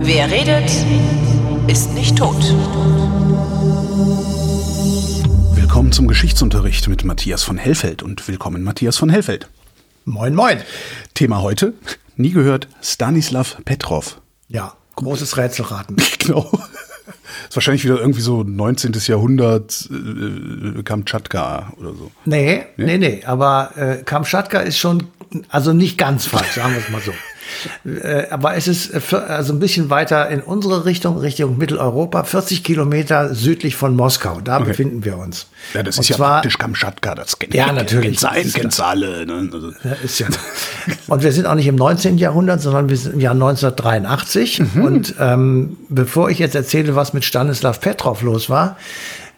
Wer 0.00 0.30
redet, 0.30 0.70
ist 1.68 1.92
nicht 1.94 2.18
tot. 2.18 2.34
Willkommen 5.54 5.92
zum 5.92 6.08
Geschichtsunterricht 6.08 6.88
mit 6.88 7.04
Matthias 7.04 7.44
von 7.44 7.56
Hellfeld 7.56 8.02
und 8.02 8.26
willkommen 8.26 8.64
Matthias 8.64 8.96
von 8.96 9.08
Hellfeld. 9.10 9.48
Moin, 10.04 10.34
moin. 10.34 10.60
Thema 11.14 11.40
heute, 11.40 11.74
nie 12.16 12.32
gehört, 12.32 12.66
Stanislav 12.82 13.58
Petrov. 13.64 14.20
Ja, 14.48 14.74
großes 14.96 15.36
Rätselraten. 15.36 15.96
Genau. 16.18 16.50
Ist 17.48 17.56
wahrscheinlich 17.56 17.84
wieder 17.84 17.98
irgendwie 17.98 18.20
so 18.20 18.42
19. 18.42 18.92
Jahrhundert 19.06 19.88
äh, 19.90 20.82
Kamtschatka 20.82 21.72
oder 21.78 21.90
so. 21.90 22.10
Nee, 22.24 22.66
nee, 22.76 22.98
nee, 22.98 23.22
aber 23.24 23.72
äh, 23.76 24.02
Kamtschatka 24.02 24.60
ist 24.60 24.78
schon, 24.78 25.08
also 25.48 25.72
nicht 25.72 25.98
ganz 25.98 26.26
falsch, 26.26 26.52
sagen 26.52 26.72
wir 26.72 26.80
es 26.80 26.88
mal 26.90 27.00
so. 27.00 27.12
Äh, 27.84 28.26
aber 28.30 28.56
es 28.56 28.68
ist 28.68 28.92
äh, 28.94 29.00
für, 29.00 29.24
also 29.24 29.52
ein 29.52 29.58
bisschen 29.58 29.90
weiter 29.90 30.28
in 30.28 30.40
unsere 30.40 30.84
Richtung, 30.84 31.18
Richtung 31.18 31.58
Mitteleuropa, 31.58 32.24
40 32.24 32.64
Kilometer 32.64 33.34
südlich 33.34 33.76
von 33.76 33.96
Moskau. 33.96 34.40
Da 34.42 34.56
Okay. 34.58 34.68
befinden 34.68 35.04
wir 35.04 35.18
uns. 35.18 35.46
Ja, 35.74 35.82
das 35.82 35.96
Und 35.98 36.02
ist 36.02 36.08
ja 36.10 36.16
zwar- 36.16 36.32
praktisch 36.34 36.58
Kamtschatka, 36.58 37.14
das 37.14 37.38
kennt 37.38 37.54
Ja, 37.54 37.72
natürlich. 37.72 38.20
Kennt 38.20 38.44
Ist 38.46 38.54
kennt's 38.54 38.80
alle. 38.80 39.26
Ne? 39.26 39.48
Also, 39.52 39.70
Ja, 39.82 39.92
ist 40.02 40.18
ja. 40.20 40.26
Und 41.08 41.22
wir 41.22 41.32
sind 41.32 41.46
auch 41.46 41.54
nicht 41.54 41.66
im 41.66 41.76
19. 41.76 42.18
Jahrhundert, 42.18 42.60
sondern 42.62 42.88
wir 42.88 42.96
sind 42.96 43.14
im 43.14 43.20
Jahr 43.20 43.34
1983. 43.34 44.62
Und 44.76 45.14
ähm, 45.20 45.76
bevor 45.88 46.30
ich 46.30 46.38
jetzt 46.38 46.54
erzähle, 46.54 46.94
was 46.96 47.12
mit 47.12 47.24
Stanislav 47.24 47.80
Petrov 47.80 48.22
los 48.22 48.48
war, 48.50 48.76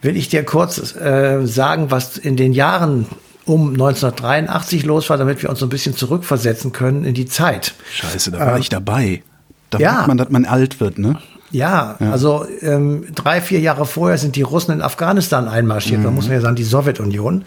will 0.01 0.15
ich 0.15 0.29
dir 0.29 0.43
kurz 0.43 0.95
äh, 0.95 1.45
sagen, 1.45 1.89
was 1.91 2.17
in 2.17 2.35
den 2.37 2.53
Jahren 2.53 3.05
um 3.47 3.69
1983 3.71 4.85
los 4.85 5.09
war, 5.09 5.17
damit 5.17 5.41
wir 5.41 5.49
uns 5.49 5.59
so 5.59 5.65
ein 5.65 5.69
bisschen 5.69 5.95
zurückversetzen 5.95 6.71
können 6.71 7.03
in 7.03 7.13
die 7.13 7.25
Zeit. 7.25 7.73
scheiße, 7.93 8.31
da 8.31 8.39
war 8.39 8.59
ich 8.59 8.69
dabei. 8.69 9.23
Da 9.69 9.79
Ähm, 9.79 9.83
ja. 9.83 9.91
merkt 9.93 10.07
man, 10.07 10.17
dass 10.17 10.29
man 10.29 10.45
alt 10.45 10.79
wird, 10.79 10.97
ne? 10.99 11.17
Ja, 11.51 11.95
also 11.99 12.45
ähm, 12.61 13.05
drei, 13.15 13.39
vier 13.39 13.59
Jahre 13.61 13.85
vorher 13.85 14.17
sind 14.17 14.35
die 14.35 14.41
Russen 14.41 14.73
in 14.73 14.81
Afghanistan 14.81 15.47
einmarschiert. 15.47 16.03
Da 16.03 16.11
muss 16.11 16.25
man 16.25 16.33
ja 16.35 16.41
sagen, 16.41 16.57
die 16.57 16.63
Sowjetunion. 16.63 17.45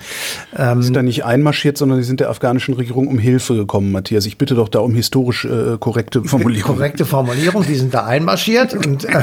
Die 0.56 0.82
sind 0.82 0.94
da 0.96 1.02
nicht 1.02 1.24
einmarschiert, 1.26 1.76
sondern 1.76 1.98
die 1.98 2.04
sind 2.04 2.20
der 2.20 2.30
afghanischen 2.30 2.72
Regierung 2.74 3.08
um 3.08 3.18
Hilfe 3.18 3.54
gekommen, 3.56 3.92
Matthias. 3.92 4.24
Ich 4.24 4.38
bitte 4.38 4.54
doch 4.54 4.68
da 4.70 4.78
um 4.78 4.94
historisch 4.94 5.44
äh, 5.44 5.76
korrekte 5.78 6.24
Formulierung. 6.24 6.76
Korrekte 6.76 7.04
Formulierung, 7.04 7.62
die 7.66 7.74
sind 7.74 7.92
da 7.92 8.06
einmarschiert 8.06 8.74
und 8.74 9.04
äh, 9.04 9.20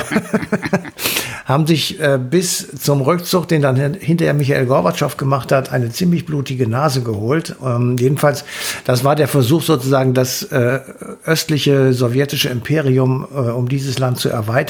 haben 1.45 1.65
sich 1.65 1.99
äh, 1.99 2.19
bis 2.19 2.67
zum 2.79 3.01
Rückzug, 3.01 3.47
den 3.47 3.61
dann 3.61 3.75
hin- 3.77 3.97
hinterher 3.99 4.33
Michael 4.33 4.65
Gorbatschow 4.65 5.15
gemacht 5.17 5.51
hat, 5.51 5.71
eine 5.71 5.89
ziemlich 5.89 6.25
blutige 6.25 6.67
Nase 6.69 7.01
geholt. 7.01 7.55
Ähm, 7.65 7.95
jedenfalls, 7.97 8.43
das 8.85 9.03
war 9.03 9.15
der 9.15 9.27
Versuch 9.27 9.63
sozusagen, 9.63 10.13
das 10.13 10.43
äh, 10.43 10.81
östliche 11.25 11.93
sowjetische 11.93 12.49
Imperium 12.49 13.25
äh, 13.33 13.37
um 13.39 13.69
dieses 13.69 13.97
Land 13.97 14.19
zu 14.19 14.29
erweitern. 14.29 14.66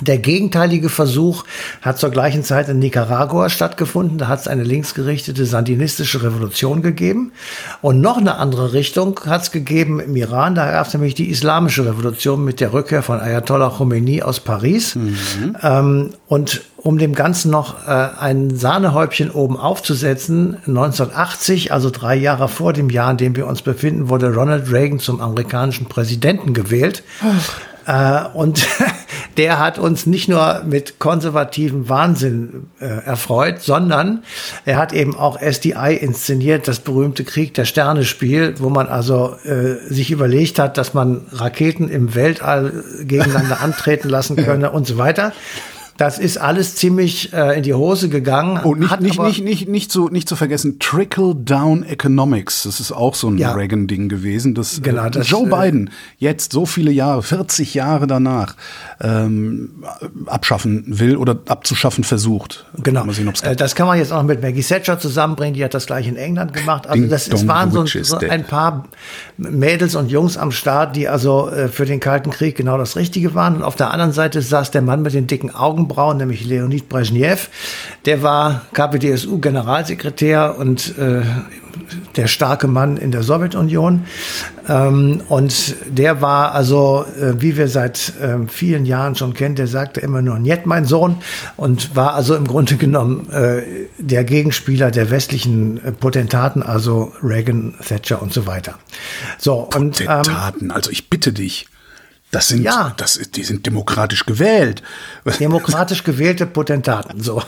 Der 0.00 0.18
gegenteilige 0.18 0.88
Versuch 0.88 1.44
hat 1.82 1.98
zur 1.98 2.10
gleichen 2.10 2.44
Zeit 2.44 2.68
in 2.68 2.78
Nicaragua 2.78 3.48
stattgefunden. 3.48 4.16
Da 4.18 4.28
hat 4.28 4.40
es 4.40 4.48
eine 4.48 4.62
linksgerichtete 4.62 5.44
sandinistische 5.44 6.22
Revolution 6.22 6.82
gegeben. 6.82 7.32
Und 7.82 8.00
noch 8.00 8.16
eine 8.16 8.36
andere 8.36 8.72
Richtung 8.72 9.18
hat 9.26 9.42
es 9.42 9.50
gegeben 9.50 9.98
im 9.98 10.14
Iran. 10.14 10.54
Da 10.54 10.70
gab 10.70 10.86
es 10.86 10.94
nämlich 10.94 11.14
die 11.14 11.28
islamische 11.28 11.84
Revolution 11.84 12.44
mit 12.44 12.60
der 12.60 12.72
Rückkehr 12.72 13.02
von 13.02 13.18
Ayatollah 13.18 13.70
Khomeini 13.70 14.22
aus 14.22 14.38
Paris. 14.38 14.96
Ähm, 15.62 16.10
und 16.28 16.62
um 16.76 16.98
dem 16.98 17.12
Ganzen 17.14 17.50
noch 17.50 17.88
äh, 17.88 18.08
ein 18.20 18.56
Sahnehäubchen 18.56 19.32
oben 19.32 19.56
aufzusetzen, 19.56 20.58
1980, 20.66 21.72
also 21.72 21.90
drei 21.90 22.14
Jahre 22.14 22.48
vor 22.48 22.72
dem 22.72 22.88
Jahr, 22.88 23.10
in 23.10 23.16
dem 23.16 23.36
wir 23.36 23.48
uns 23.48 23.62
befinden, 23.62 24.08
wurde 24.08 24.32
Ronald 24.32 24.70
Reagan 24.70 25.00
zum 25.00 25.20
amerikanischen 25.20 25.86
Präsidenten 25.86 26.54
gewählt. 26.54 27.02
Äh, 27.20 27.26
und 28.34 28.66
der 29.38 29.58
hat 29.58 29.78
uns 29.78 30.04
nicht 30.06 30.28
nur 30.28 30.62
mit 30.66 30.98
konservativem 30.98 31.88
Wahnsinn 31.88 32.66
äh, 32.80 32.86
erfreut, 32.86 33.62
sondern 33.62 34.24
er 34.64 34.76
hat 34.76 34.92
eben 34.92 35.16
auch 35.16 35.40
SDI 35.40 35.96
inszeniert, 35.98 36.68
das 36.68 36.80
berühmte 36.80 37.24
Krieg 37.24 37.54
der 37.54 37.64
Sterne-Spiel, 37.64 38.56
wo 38.58 38.68
man 38.68 38.88
also 38.88 39.36
äh, 39.44 39.76
sich 39.88 40.10
überlegt 40.10 40.58
hat, 40.58 40.76
dass 40.76 40.92
man 40.92 41.22
Raketen 41.32 41.88
im 41.88 42.14
Weltall 42.14 42.84
gegeneinander 43.00 43.60
antreten 43.62 44.08
lassen 44.08 44.36
könne 44.36 44.70
und 44.70 44.86
so 44.86 44.98
weiter. 44.98 45.32
Das 45.98 46.18
ist 46.18 46.38
alles 46.38 46.76
ziemlich 46.76 47.32
äh, 47.32 47.56
in 47.56 47.62
die 47.64 47.74
Hose 47.74 48.08
gegangen. 48.08 48.58
Und 48.64 48.78
nicht, 48.78 48.90
hat 48.90 49.00
nicht, 49.00 49.18
aber- 49.18 49.28
nicht, 49.28 49.42
nicht, 49.44 49.68
nicht, 49.68 49.92
zu, 49.92 50.08
nicht 50.08 50.28
zu 50.28 50.36
vergessen, 50.36 50.78
Trickle-Down 50.78 51.82
Economics. 51.82 52.62
Das 52.62 52.78
ist 52.80 52.92
auch 52.92 53.14
so 53.16 53.28
ein 53.28 53.36
Ja. 53.36 53.52
Reagan-Ding 53.52 54.08
gewesen. 54.08 54.54
Das, 54.54 54.80
Genau, 54.80 55.06
äh, 55.06 55.10
das, 55.10 55.28
Joe 55.28 55.46
äh, 55.46 55.50
Biden 55.50 55.90
jetzt 56.18 56.52
so 56.52 56.66
viele 56.66 56.92
Jahre, 56.92 57.22
40 57.22 57.74
Jahre 57.74 58.06
danach, 58.06 58.54
ähm, 59.00 59.84
abschaffen 60.26 60.84
will 60.86 61.16
oder 61.16 61.36
abzuschaffen 61.48 62.04
versucht. 62.04 62.64
Genau. 62.82 63.04
Mal 63.04 63.12
sehen, 63.14 63.32
Äh, 63.42 63.56
das 63.56 63.74
kann 63.74 63.86
man 63.88 63.98
jetzt 63.98 64.12
auch 64.12 64.22
mit 64.22 64.40
Maggie 64.40 64.62
Thatcher 64.62 64.98
zusammenbringen. 64.98 65.54
Die 65.54 65.64
hat 65.64 65.74
das 65.74 65.86
gleich 65.86 66.06
in 66.06 66.16
England 66.16 66.52
gemacht. 66.52 66.86
Also 66.86 67.00
Ding 67.00 67.10
das 67.10 67.26
es 67.28 67.46
waren 67.48 67.72
so, 67.72 67.84
so 67.86 68.18
ein 68.18 68.44
paar 68.44 68.84
Mädels 69.36 69.94
und 69.96 70.10
Jungs 70.10 70.36
am 70.36 70.52
Start, 70.52 70.94
die 70.94 71.08
also 71.08 71.48
äh, 71.50 71.66
für 71.68 71.86
den 71.86 71.98
Kalten 72.00 72.30
Krieg 72.30 72.56
genau 72.56 72.78
das 72.78 72.94
Richtige 72.96 73.34
waren. 73.34 73.56
Und 73.56 73.62
auf 73.64 73.74
der 73.74 73.90
anderen 73.90 74.12
Seite 74.12 74.42
saß 74.42 74.70
der 74.70 74.82
Mann 74.82 75.02
mit 75.02 75.12
den 75.14 75.26
dicken 75.26 75.50
Augenbrauen, 75.88 76.18
nämlich 76.18 76.44
Leonid 76.44 76.88
Brezhnev. 76.88 77.48
Der 78.04 78.22
war 78.22 78.62
KPDSU-Generalsekretär 78.72 80.56
und 80.58 80.96
äh, 80.98 81.22
der 82.16 82.26
starke 82.26 82.66
Mann 82.66 82.96
in 82.96 83.10
der 83.10 83.22
Sowjetunion. 83.22 84.04
Ähm, 84.68 85.22
und 85.28 85.76
der 85.88 86.20
war 86.20 86.52
also, 86.52 87.06
äh, 87.20 87.40
wie 87.40 87.56
wir 87.56 87.68
seit 87.68 88.12
ähm, 88.22 88.48
vielen 88.48 88.84
Jahren 88.84 89.14
schon 89.14 89.32
kennen, 89.32 89.54
der 89.54 89.66
sagte 89.66 90.00
immer 90.00 90.20
nur, 90.20 90.38
Njet, 90.38 90.66
mein 90.66 90.84
Sohn, 90.84 91.16
und 91.56 91.96
war 91.96 92.14
also 92.14 92.34
im 92.34 92.46
Grunde 92.46 92.76
genommen 92.76 93.30
äh, 93.30 93.62
der 93.98 94.24
Gegenspieler 94.24 94.90
der 94.90 95.10
westlichen 95.10 95.82
äh, 95.84 95.92
Potentaten, 95.92 96.62
also 96.62 97.12
Reagan, 97.22 97.74
Thatcher 97.86 98.20
und 98.20 98.32
so 98.32 98.46
weiter. 98.46 98.74
So, 99.38 99.68
und 99.74 100.00
ähm. 100.02 100.70
Also 100.70 100.90
ich 100.90 101.08
bitte 101.08 101.32
dich. 101.32 101.66
Das 102.30 102.48
sind, 102.48 102.62
Ja. 102.62 102.92
das 102.98 103.16
ist, 103.16 103.36
die 103.36 103.42
sind 103.42 103.64
demokratisch 103.64 104.26
gewählt. 104.26 104.82
demokratisch 105.40 106.04
gewählte 106.04 106.44
Potentaten. 106.46 107.22
So, 107.22 107.42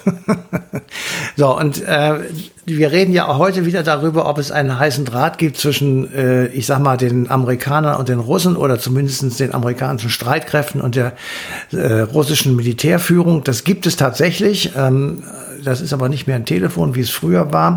so 1.37 1.57
und 1.59 1.83
äh, 1.87 2.21
wir 2.65 2.91
reden 2.91 3.13
ja 3.13 3.27
auch 3.27 3.39
heute 3.39 3.67
wieder 3.67 3.83
darüber, 3.83 4.27
ob 4.27 4.39
es 4.39 4.51
einen 4.51 4.79
heißen 4.79 5.05
Draht 5.05 5.37
gibt 5.37 5.59
zwischen, 5.59 6.13
äh, 6.15 6.47
ich 6.47 6.65
sag 6.67 6.79
mal, 6.81 6.97
den 6.97 7.31
Amerikanern 7.31 7.97
und 7.97 8.09
den 8.09 8.21
Russen 8.21 8.57
oder 8.57 8.79
zumindest 8.79 9.39
den 9.39 9.53
amerikanischen 9.55 10.09
Streitkräften 10.09 10.81
und 10.81 10.95
der 10.95 11.13
äh, 11.73 12.01
russischen 12.01 12.57
Militärführung. 12.57 13.45
Das 13.45 13.65
gibt 13.65 13.87
es 13.87 13.97
tatsächlich. 13.97 14.73
Ähm, 14.77 15.25
das 15.63 15.83
ist 15.83 15.93
aber 15.93 16.09
nicht 16.09 16.27
mehr 16.27 16.37
ein 16.37 16.47
Telefon, 16.47 16.95
wie 16.95 17.01
es 17.01 17.11
früher 17.11 17.53
war. 17.53 17.77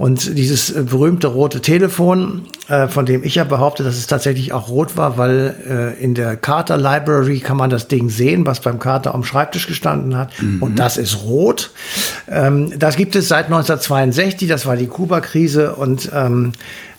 Und 0.00 0.38
dieses 0.38 0.70
äh, 0.70 0.82
berühmte 0.82 1.26
rote 1.26 1.60
Telefon, 1.60 2.46
äh, 2.68 2.88
von 2.88 3.04
dem 3.04 3.22
ich 3.22 3.34
ja 3.34 3.44
behaupte, 3.44 3.84
dass 3.84 3.98
es 3.98 4.06
tatsächlich 4.06 4.54
auch 4.54 4.70
rot 4.70 4.96
war, 4.96 5.18
weil 5.18 5.54
äh, 5.68 6.02
in 6.02 6.14
der 6.14 6.38
Carter 6.38 6.78
Library 6.78 7.40
kann 7.40 7.58
man 7.58 7.68
das 7.68 7.86
Ding 7.86 8.08
sehen, 8.08 8.46
was 8.46 8.60
beim 8.60 8.78
Carter 8.78 9.14
am 9.14 9.24
Schreibtisch 9.24 9.66
gestanden 9.66 10.16
hat. 10.16 10.30
Und 10.62 10.78
das 10.78 10.96
ist 10.96 11.24
rot. 11.24 11.72
Ähm, 12.30 12.72
das 12.78 12.96
gibt 12.96 13.14
es 13.14 13.28
seit 13.28 13.44
1962, 13.44 14.48
das 14.48 14.64
war 14.64 14.76
die 14.76 14.86
Kuba-Krise 14.86 15.74
und 15.74 16.10
ähm, 16.14 16.52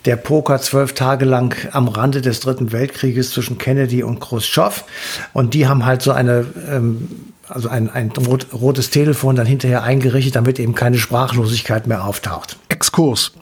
der 0.04 0.14
Poker 0.14 0.60
zwölf 0.60 0.92
Tage 0.92 1.24
lang 1.24 1.56
am 1.72 1.88
Rande 1.88 2.20
des 2.20 2.38
Dritten 2.38 2.70
Weltkrieges 2.70 3.32
zwischen 3.32 3.58
Kennedy 3.58 4.04
und 4.04 4.20
Khrushchev. 4.20 4.84
Und 5.32 5.54
die 5.54 5.66
haben 5.66 5.84
halt 5.84 6.02
so 6.02 6.12
eine 6.12 6.46
ähm, 6.70 7.08
also 7.48 7.68
ein, 7.68 7.90
ein 7.90 8.10
rot, 8.28 8.46
rotes 8.52 8.90
Telefon 8.90 9.36
dann 9.36 9.46
hinterher 9.46 9.82
eingerichtet, 9.82 10.36
damit 10.36 10.58
eben 10.58 10.74
keine 10.74 10.98
Sprachlosigkeit 10.98 11.86
mehr 11.86 12.04
auftaucht. 12.04 12.56
Exkurs. 12.72 13.32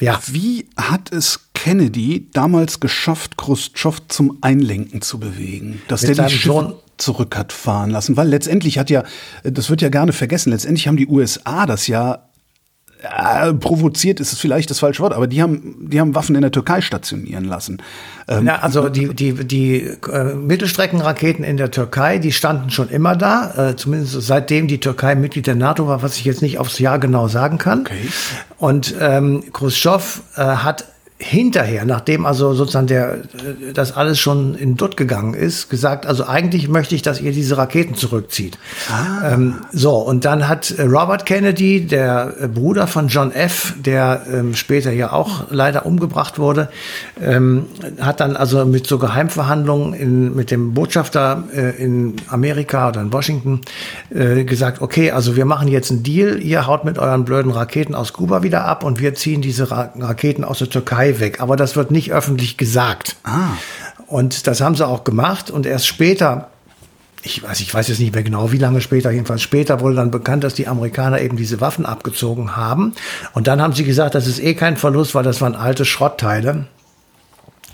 Ja. 0.00 0.20
Wie 0.26 0.66
hat 0.76 1.12
es 1.12 1.50
Kennedy 1.54 2.28
damals 2.32 2.80
geschafft, 2.80 3.36
Khrushchev 3.36 4.00
zum 4.08 4.38
Einlenken 4.40 5.00
zu 5.00 5.20
bewegen? 5.20 5.80
Dass 5.86 6.02
Mit 6.02 6.18
der 6.18 6.26
die 6.26 6.34
Schiffe 6.34 6.82
zurück 6.96 7.36
hat 7.36 7.52
fahren 7.52 7.90
lassen? 7.90 8.16
Weil 8.16 8.28
letztendlich 8.28 8.78
hat 8.78 8.90
ja, 8.90 9.04
das 9.44 9.70
wird 9.70 9.80
ja 9.80 9.88
gerne 9.88 10.12
vergessen, 10.12 10.50
letztendlich 10.50 10.88
haben 10.88 10.96
die 10.96 11.06
USA 11.06 11.66
das 11.66 11.86
ja 11.86 12.28
äh, 13.02 13.52
provoziert 13.52 14.20
ist 14.20 14.32
es 14.32 14.38
vielleicht 14.38 14.70
das 14.70 14.78
falsche 14.78 15.02
Wort, 15.02 15.12
aber 15.12 15.26
die 15.26 15.42
haben, 15.42 15.88
die 15.90 16.00
haben 16.00 16.14
Waffen 16.14 16.34
in 16.34 16.42
der 16.42 16.52
Türkei 16.52 16.80
stationieren 16.80 17.44
lassen. 17.44 17.78
Ähm, 18.28 18.46
Ja, 18.46 18.60
also 18.60 18.88
die, 18.88 19.14
die, 19.14 19.32
die 19.44 19.80
äh, 19.80 20.34
Mittelstreckenraketen 20.34 21.44
in 21.44 21.56
der 21.56 21.70
Türkei, 21.70 22.18
die 22.18 22.32
standen 22.32 22.70
schon 22.70 22.88
immer 22.88 23.16
da, 23.16 23.70
äh, 23.70 23.76
zumindest 23.76 24.22
seitdem 24.22 24.68
die 24.68 24.78
Türkei 24.80 25.14
Mitglied 25.14 25.46
der 25.46 25.56
NATO 25.56 25.86
war, 25.88 26.02
was 26.02 26.16
ich 26.16 26.24
jetzt 26.24 26.42
nicht 26.42 26.58
aufs 26.58 26.78
Jahr 26.78 26.98
genau 26.98 27.28
sagen 27.28 27.58
kann. 27.58 27.80
Okay. 27.80 28.08
Und 28.58 28.94
ähm, 29.00 29.42
Khrushchev 29.52 30.20
äh, 30.36 30.42
hat 30.42 30.84
hinterher, 31.22 31.84
nachdem 31.84 32.26
also 32.26 32.52
sozusagen 32.54 32.88
der, 32.88 33.14
äh, 33.14 33.72
das 33.72 33.96
alles 33.96 34.18
schon 34.18 34.54
in 34.54 34.76
Dutt 34.76 34.96
gegangen 34.96 35.34
ist, 35.34 35.70
gesagt, 35.70 36.04
also 36.04 36.26
eigentlich 36.26 36.68
möchte 36.68 36.94
ich, 36.94 37.02
dass 37.02 37.20
ihr 37.20 37.32
diese 37.32 37.56
Raketen 37.56 37.94
zurückzieht. 37.94 38.58
Ah. 38.90 39.32
Ähm, 39.32 39.60
so, 39.72 39.96
und 39.96 40.24
dann 40.24 40.48
hat 40.48 40.70
äh, 40.72 40.82
Robert 40.82 41.24
Kennedy, 41.24 41.86
der 41.86 42.34
äh, 42.40 42.48
Bruder 42.48 42.86
von 42.86 43.08
John 43.08 43.32
F., 43.32 43.74
der 43.78 44.22
ähm, 44.32 44.54
später 44.54 44.92
ja 44.92 45.12
auch 45.12 45.44
leider 45.50 45.86
umgebracht 45.86 46.38
wurde, 46.38 46.68
ähm, 47.20 47.66
hat 48.00 48.20
dann 48.20 48.36
also 48.36 48.64
mit 48.64 48.86
so 48.86 48.98
Geheimverhandlungen 48.98 49.94
in, 49.94 50.34
mit 50.34 50.50
dem 50.50 50.74
Botschafter 50.74 51.44
äh, 51.54 51.82
in 51.82 52.16
Amerika 52.28 52.88
oder 52.88 53.00
in 53.00 53.12
Washington 53.12 53.60
äh, 54.10 54.44
gesagt, 54.44 54.80
okay, 54.82 55.12
also 55.12 55.36
wir 55.36 55.44
machen 55.44 55.68
jetzt 55.68 55.90
einen 55.90 56.02
Deal, 56.02 56.42
ihr 56.42 56.66
haut 56.66 56.84
mit 56.84 56.98
euren 56.98 57.24
blöden 57.24 57.52
Raketen 57.52 57.94
aus 57.94 58.12
Kuba 58.12 58.42
wieder 58.42 58.64
ab 58.64 58.84
und 58.84 59.00
wir 59.00 59.14
ziehen 59.14 59.40
diese 59.40 59.70
Ra 59.70 59.92
Raketen 59.98 60.44
aus 60.44 60.58
der 60.58 60.70
Türkei 60.70 61.11
weg. 61.20 61.40
Aber 61.40 61.56
das 61.56 61.76
wird 61.76 61.90
nicht 61.90 62.12
öffentlich 62.12 62.56
gesagt. 62.56 63.16
Ah. 63.24 63.50
Und 64.06 64.46
das 64.46 64.60
haben 64.60 64.74
sie 64.74 64.86
auch 64.86 65.04
gemacht. 65.04 65.50
Und 65.50 65.66
erst 65.66 65.86
später 65.86 66.48
ich 67.24 67.42
weiß, 67.42 67.60
ich 67.60 67.72
weiß 67.72 67.88
jetzt 67.88 68.00
nicht 68.00 68.14
mehr 68.14 68.24
genau, 68.24 68.50
wie 68.50 68.58
lange 68.58 68.80
später, 68.80 69.12
jedenfalls 69.12 69.42
später 69.42 69.80
wurde 69.80 69.94
dann 69.94 70.10
bekannt, 70.10 70.42
dass 70.42 70.54
die 70.54 70.66
Amerikaner 70.66 71.20
eben 71.20 71.36
diese 71.36 71.60
Waffen 71.60 71.86
abgezogen 71.86 72.56
haben. 72.56 72.94
Und 73.32 73.46
dann 73.46 73.62
haben 73.62 73.74
sie 73.74 73.84
gesagt, 73.84 74.14
das 74.14 74.26
ist 74.26 74.40
eh 74.40 74.54
kein 74.54 74.76
Verlust, 74.76 75.14
weil 75.14 75.22
das 75.22 75.40
waren 75.40 75.54
alte 75.54 75.84
Schrottteile 75.84 76.66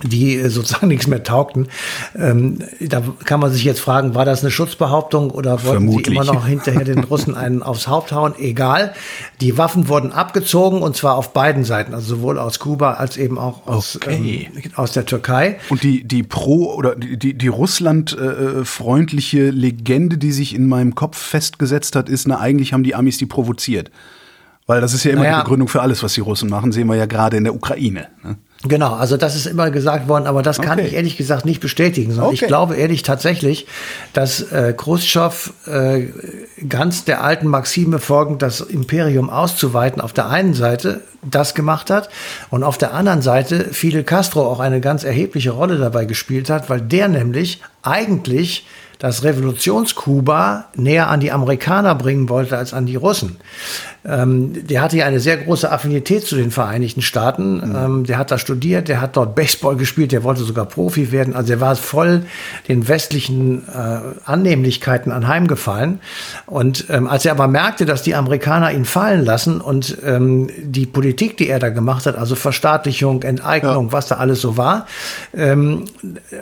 die 0.02 0.36
äh, 0.36 0.48
sozusagen 0.48 0.88
nichts 0.88 1.06
mehr 1.06 1.22
taugten. 1.22 1.68
Ähm, 2.16 2.58
da 2.80 3.02
kann 3.24 3.40
man 3.40 3.52
sich 3.52 3.64
jetzt 3.64 3.80
fragen, 3.80 4.14
war 4.14 4.24
das 4.24 4.42
eine 4.42 4.50
Schutzbehauptung 4.50 5.30
oder 5.30 5.64
wollten 5.64 5.86
Vermutlich. 5.86 6.06
sie 6.06 6.12
immer 6.12 6.24
noch 6.24 6.46
hinterher 6.46 6.84
den 6.84 7.04
Russen 7.04 7.34
einen 7.34 7.62
aufs 7.62 7.88
Haupt 7.88 8.12
hauen? 8.12 8.34
Egal. 8.38 8.94
Die 9.40 9.58
Waffen 9.58 9.88
wurden 9.88 10.12
abgezogen 10.12 10.82
und 10.82 10.96
zwar 10.96 11.16
auf 11.16 11.32
beiden 11.32 11.64
Seiten, 11.64 11.94
also 11.94 12.16
sowohl 12.16 12.38
aus 12.38 12.58
Kuba 12.58 12.94
als 12.94 13.16
eben 13.16 13.38
auch 13.38 13.66
aus, 13.66 13.96
okay. 13.96 14.48
ähm, 14.54 14.72
aus 14.76 14.92
der 14.92 15.06
Türkei. 15.06 15.58
Und 15.68 15.82
die, 15.82 16.04
die 16.04 16.22
pro 16.22 16.74
oder 16.74 16.94
die, 16.94 17.16
die, 17.18 17.34
die 17.34 17.48
Russland-freundliche 17.48 19.38
äh, 19.38 19.50
Legende, 19.50 20.18
die 20.18 20.32
sich 20.32 20.54
in 20.54 20.68
meinem 20.68 20.94
Kopf 20.94 21.18
festgesetzt 21.18 21.96
hat, 21.96 22.08
ist, 22.08 22.28
na, 22.28 22.38
eigentlich 22.38 22.72
haben 22.72 22.82
die 22.82 22.94
Amis 22.94 23.18
die 23.18 23.26
provoziert. 23.26 23.90
Weil 24.66 24.82
das 24.82 24.92
ist 24.92 25.04
ja 25.04 25.12
immer 25.12 25.22
naja. 25.22 25.38
die 25.38 25.44
Begründung 25.44 25.68
für 25.68 25.80
alles, 25.80 26.02
was 26.02 26.12
die 26.12 26.20
Russen 26.20 26.50
machen, 26.50 26.72
sehen 26.72 26.88
wir 26.88 26.96
ja 26.96 27.06
gerade 27.06 27.38
in 27.38 27.44
der 27.44 27.54
Ukraine. 27.54 28.08
Ne? 28.22 28.36
Genau, 28.64 28.94
also 28.94 29.16
das 29.16 29.36
ist 29.36 29.46
immer 29.46 29.70
gesagt 29.70 30.08
worden, 30.08 30.26
aber 30.26 30.42
das 30.42 30.60
kann 30.60 30.80
okay. 30.80 30.88
ich 30.88 30.94
ehrlich 30.94 31.16
gesagt 31.16 31.44
nicht 31.44 31.60
bestätigen, 31.60 32.10
sondern 32.10 32.32
okay. 32.32 32.40
ich 32.42 32.48
glaube 32.48 32.74
ehrlich 32.74 33.04
tatsächlich, 33.04 33.68
dass 34.14 34.50
äh, 34.50 34.74
Khrushchev 34.76 35.52
äh, 35.66 36.08
ganz 36.68 37.04
der 37.04 37.22
alten 37.22 37.46
Maxime 37.46 38.00
folgend, 38.00 38.42
das 38.42 38.60
Imperium 38.60 39.30
auszuweiten, 39.30 40.02
auf 40.02 40.12
der 40.12 40.28
einen 40.28 40.54
Seite 40.54 41.02
das 41.22 41.54
gemacht 41.54 41.88
hat 41.88 42.08
und 42.50 42.64
auf 42.64 42.78
der 42.78 42.94
anderen 42.94 43.22
Seite 43.22 43.72
Fidel 43.72 44.02
Castro 44.02 44.50
auch 44.50 44.58
eine 44.58 44.80
ganz 44.80 45.04
erhebliche 45.04 45.52
Rolle 45.52 45.78
dabei 45.78 46.04
gespielt 46.04 46.50
hat, 46.50 46.68
weil 46.68 46.80
der 46.80 47.06
nämlich 47.06 47.62
eigentlich 47.82 48.66
das 48.98 49.22
Revolutionskuba 49.22 50.66
näher 50.74 51.08
an 51.08 51.20
die 51.20 51.30
Amerikaner 51.30 51.94
bringen 51.94 52.28
wollte 52.28 52.58
als 52.58 52.74
an 52.74 52.86
die 52.86 52.96
Russen. 52.96 53.36
Ähm, 54.04 54.66
der 54.66 54.80
hatte 54.80 54.96
ja 54.96 55.06
eine 55.06 55.20
sehr 55.20 55.36
große 55.36 55.70
Affinität 55.70 56.24
zu 56.24 56.36
den 56.36 56.50
Vereinigten 56.50 57.02
Staaten. 57.02 57.56
Mhm. 57.56 57.76
Ähm, 57.76 58.04
der 58.04 58.18
hat 58.18 58.30
da 58.30 58.38
studiert, 58.38 58.88
der 58.88 59.00
hat 59.00 59.16
dort 59.16 59.34
Baseball 59.34 59.76
gespielt, 59.76 60.12
der 60.12 60.22
wollte 60.22 60.44
sogar 60.44 60.66
Profi 60.66 61.10
werden. 61.10 61.34
Also 61.34 61.54
er 61.54 61.60
war 61.60 61.74
voll 61.76 62.22
den 62.68 62.86
westlichen 62.88 63.66
äh, 63.68 63.98
Annehmlichkeiten 64.24 65.10
anheimgefallen. 65.10 66.00
Und 66.46 66.86
ähm, 66.90 67.08
als 67.08 67.24
er 67.24 67.32
aber 67.32 67.48
merkte, 67.48 67.86
dass 67.86 68.02
die 68.02 68.14
Amerikaner 68.14 68.72
ihn 68.72 68.84
fallen 68.84 69.24
lassen 69.24 69.60
und 69.60 69.98
ähm, 70.04 70.48
die 70.62 70.86
Politik, 70.86 71.36
die 71.36 71.48
er 71.48 71.58
da 71.58 71.70
gemacht 71.70 72.06
hat, 72.06 72.16
also 72.16 72.36
Verstaatlichung, 72.36 73.22
Enteignung, 73.22 73.86
ja. 73.86 73.92
was 73.92 74.06
da 74.06 74.16
alles 74.16 74.40
so 74.40 74.56
war, 74.56 74.86
ähm, 75.36 75.84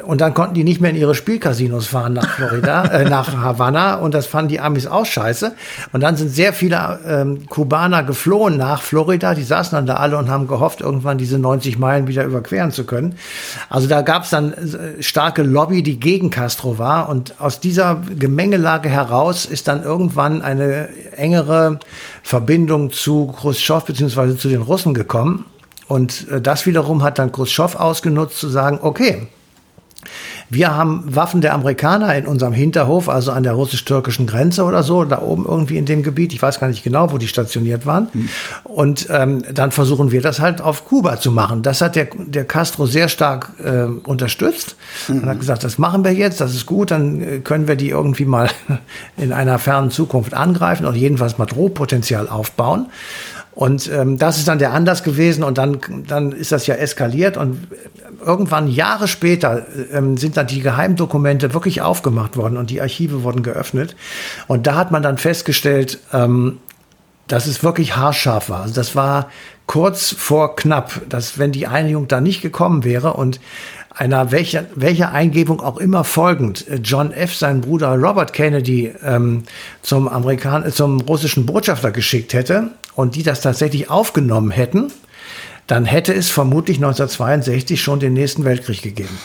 und 0.04 0.20
dann 0.20 0.34
konnten 0.34 0.54
die 0.54 0.64
nicht 0.64 0.80
mehr 0.80 0.90
in 0.90 0.96
ihre 0.96 1.14
Spielcasinos 1.14 1.86
fahren 1.86 2.12
nach 2.12 2.28
Florida, 2.28 2.84
äh, 2.92 3.08
nach 3.08 3.34
Havanna 3.36 3.96
und 3.96 4.14
das 4.14 4.26
fanden 4.26 4.50
die 4.50 4.60
Amis 4.60 4.86
auch 4.86 5.06
scheiße. 5.06 5.52
Und 5.92 6.02
dann 6.02 6.16
sind 6.16 6.28
sehr 6.28 6.52
viele 6.52 6.98
ähm, 7.06 7.45
Kubaner 7.48 8.02
geflohen 8.02 8.56
nach 8.56 8.82
Florida. 8.82 9.34
Die 9.34 9.42
saßen 9.42 9.76
dann 9.76 9.86
da 9.86 9.94
alle 9.94 10.18
und 10.18 10.28
haben 10.28 10.46
gehofft, 10.46 10.80
irgendwann 10.80 11.18
diese 11.18 11.38
90 11.38 11.78
Meilen 11.78 12.06
wieder 12.06 12.24
überqueren 12.24 12.72
zu 12.72 12.84
können. 12.84 13.16
Also 13.68 13.88
da 13.88 14.02
gab 14.02 14.24
es 14.24 14.30
dann 14.30 14.52
äh, 14.52 15.02
starke 15.02 15.42
Lobby, 15.42 15.82
die 15.82 16.00
gegen 16.00 16.30
Castro 16.30 16.78
war. 16.78 17.08
Und 17.08 17.40
aus 17.40 17.60
dieser 17.60 18.00
Gemengelage 18.18 18.88
heraus 18.88 19.44
ist 19.44 19.68
dann 19.68 19.82
irgendwann 19.82 20.42
eine 20.42 20.88
engere 21.16 21.78
Verbindung 22.22 22.92
zu 22.92 23.28
Khrushchev 23.28 23.86
bzw. 23.86 24.36
zu 24.36 24.48
den 24.48 24.62
Russen 24.62 24.94
gekommen. 24.94 25.44
Und 25.88 26.28
äh, 26.28 26.40
das 26.40 26.66
wiederum 26.66 27.02
hat 27.02 27.18
dann 27.18 27.32
Khrushchev 27.32 27.76
ausgenutzt, 27.78 28.38
zu 28.38 28.48
sagen, 28.48 28.80
okay, 28.82 29.28
wir 30.48 30.74
haben 30.74 31.02
Waffen 31.06 31.40
der 31.40 31.54
Amerikaner 31.54 32.14
in 32.14 32.26
unserem 32.26 32.52
Hinterhof, 32.52 33.08
also 33.08 33.32
an 33.32 33.42
der 33.42 33.52
russisch-türkischen 33.52 34.26
Grenze 34.26 34.64
oder 34.64 34.82
so, 34.82 35.04
da 35.04 35.20
oben 35.20 35.44
irgendwie 35.44 35.76
in 35.76 35.86
dem 35.86 36.02
Gebiet. 36.02 36.32
Ich 36.32 36.40
weiß 36.40 36.60
gar 36.60 36.68
nicht 36.68 36.84
genau, 36.84 37.12
wo 37.12 37.18
die 37.18 37.26
stationiert 37.26 37.84
waren. 37.84 38.08
Mhm. 38.12 38.28
Und 38.64 39.08
ähm, 39.10 39.42
dann 39.52 39.72
versuchen 39.72 40.12
wir 40.12 40.22
das 40.22 40.40
halt 40.40 40.60
auf 40.60 40.84
Kuba 40.84 41.18
zu 41.18 41.32
machen. 41.32 41.62
Das 41.62 41.80
hat 41.80 41.96
der, 41.96 42.08
der 42.16 42.44
Castro 42.44 42.86
sehr 42.86 43.08
stark 43.08 43.52
äh, 43.62 43.84
unterstützt. 43.84 44.76
Mhm. 45.08 45.22
Und 45.22 45.26
hat 45.26 45.40
gesagt, 45.40 45.64
das 45.64 45.78
machen 45.78 46.04
wir 46.04 46.12
jetzt, 46.12 46.40
das 46.40 46.54
ist 46.54 46.66
gut, 46.66 46.90
dann 46.90 47.20
äh, 47.20 47.38
können 47.40 47.66
wir 47.66 47.76
die 47.76 47.90
irgendwie 47.90 48.24
mal 48.24 48.48
in 49.16 49.32
einer 49.32 49.58
fernen 49.58 49.90
Zukunft 49.90 50.34
angreifen 50.34 50.86
oder 50.86 50.96
jedenfalls 50.96 51.38
mal 51.38 51.46
Drohpotenzial 51.46 52.28
aufbauen. 52.28 52.86
Und 53.56 53.90
ähm, 53.90 54.18
das 54.18 54.36
ist 54.36 54.48
dann 54.48 54.58
der 54.58 54.74
Anlass 54.74 55.02
gewesen 55.02 55.42
und 55.42 55.56
dann, 55.56 55.78
dann 56.06 56.32
ist 56.32 56.52
das 56.52 56.66
ja 56.66 56.74
eskaliert 56.74 57.38
und 57.38 57.66
irgendwann 58.22 58.68
Jahre 58.68 59.08
später 59.08 59.66
ähm, 59.92 60.18
sind 60.18 60.36
dann 60.36 60.46
die 60.46 60.60
Geheimdokumente 60.60 61.54
wirklich 61.54 61.80
aufgemacht 61.80 62.36
worden 62.36 62.58
und 62.58 62.68
die 62.68 62.82
Archive 62.82 63.22
wurden 63.22 63.42
geöffnet. 63.42 63.96
Und 64.46 64.66
da 64.66 64.74
hat 64.74 64.90
man 64.90 65.02
dann 65.02 65.16
festgestellt, 65.16 66.00
ähm, 66.12 66.58
dass 67.28 67.46
es 67.46 67.62
wirklich 67.62 67.96
haarscharf 67.96 68.50
war. 68.50 68.60
Also 68.60 68.74
das 68.74 68.94
war 68.94 69.30
kurz 69.66 70.10
vor 70.12 70.54
knapp, 70.56 71.00
dass 71.08 71.38
wenn 71.38 71.50
die 71.50 71.66
Einigung 71.66 72.08
da 72.08 72.20
nicht 72.20 72.42
gekommen 72.42 72.84
wäre 72.84 73.14
und 73.14 73.40
einer 73.96 74.30
welcher, 74.30 74.66
welcher 74.74 75.12
Eingebung 75.12 75.60
auch 75.60 75.78
immer 75.78 76.04
folgend 76.04 76.68
äh, 76.68 76.76
John 76.76 77.12
F., 77.12 77.34
sein 77.34 77.62
Bruder 77.62 77.96
Robert 77.96 78.32
Kennedy, 78.32 78.92
ähm, 79.02 79.44
zum, 79.82 80.06
Amerikan 80.06 80.70
zum 80.70 81.00
russischen 81.00 81.46
Botschafter 81.46 81.90
geschickt 81.90 82.34
hätte 82.34 82.70
und 82.94 83.16
die 83.16 83.22
das 83.22 83.40
tatsächlich 83.40 83.90
aufgenommen 83.90 84.50
hätten, 84.50 84.92
dann 85.66 85.84
hätte 85.84 86.14
es 86.14 86.30
vermutlich 86.30 86.76
1962 86.76 87.82
schon 87.82 87.98
den 87.98 88.12
nächsten 88.12 88.44
Weltkrieg 88.44 88.82
gegeben. 88.82 89.18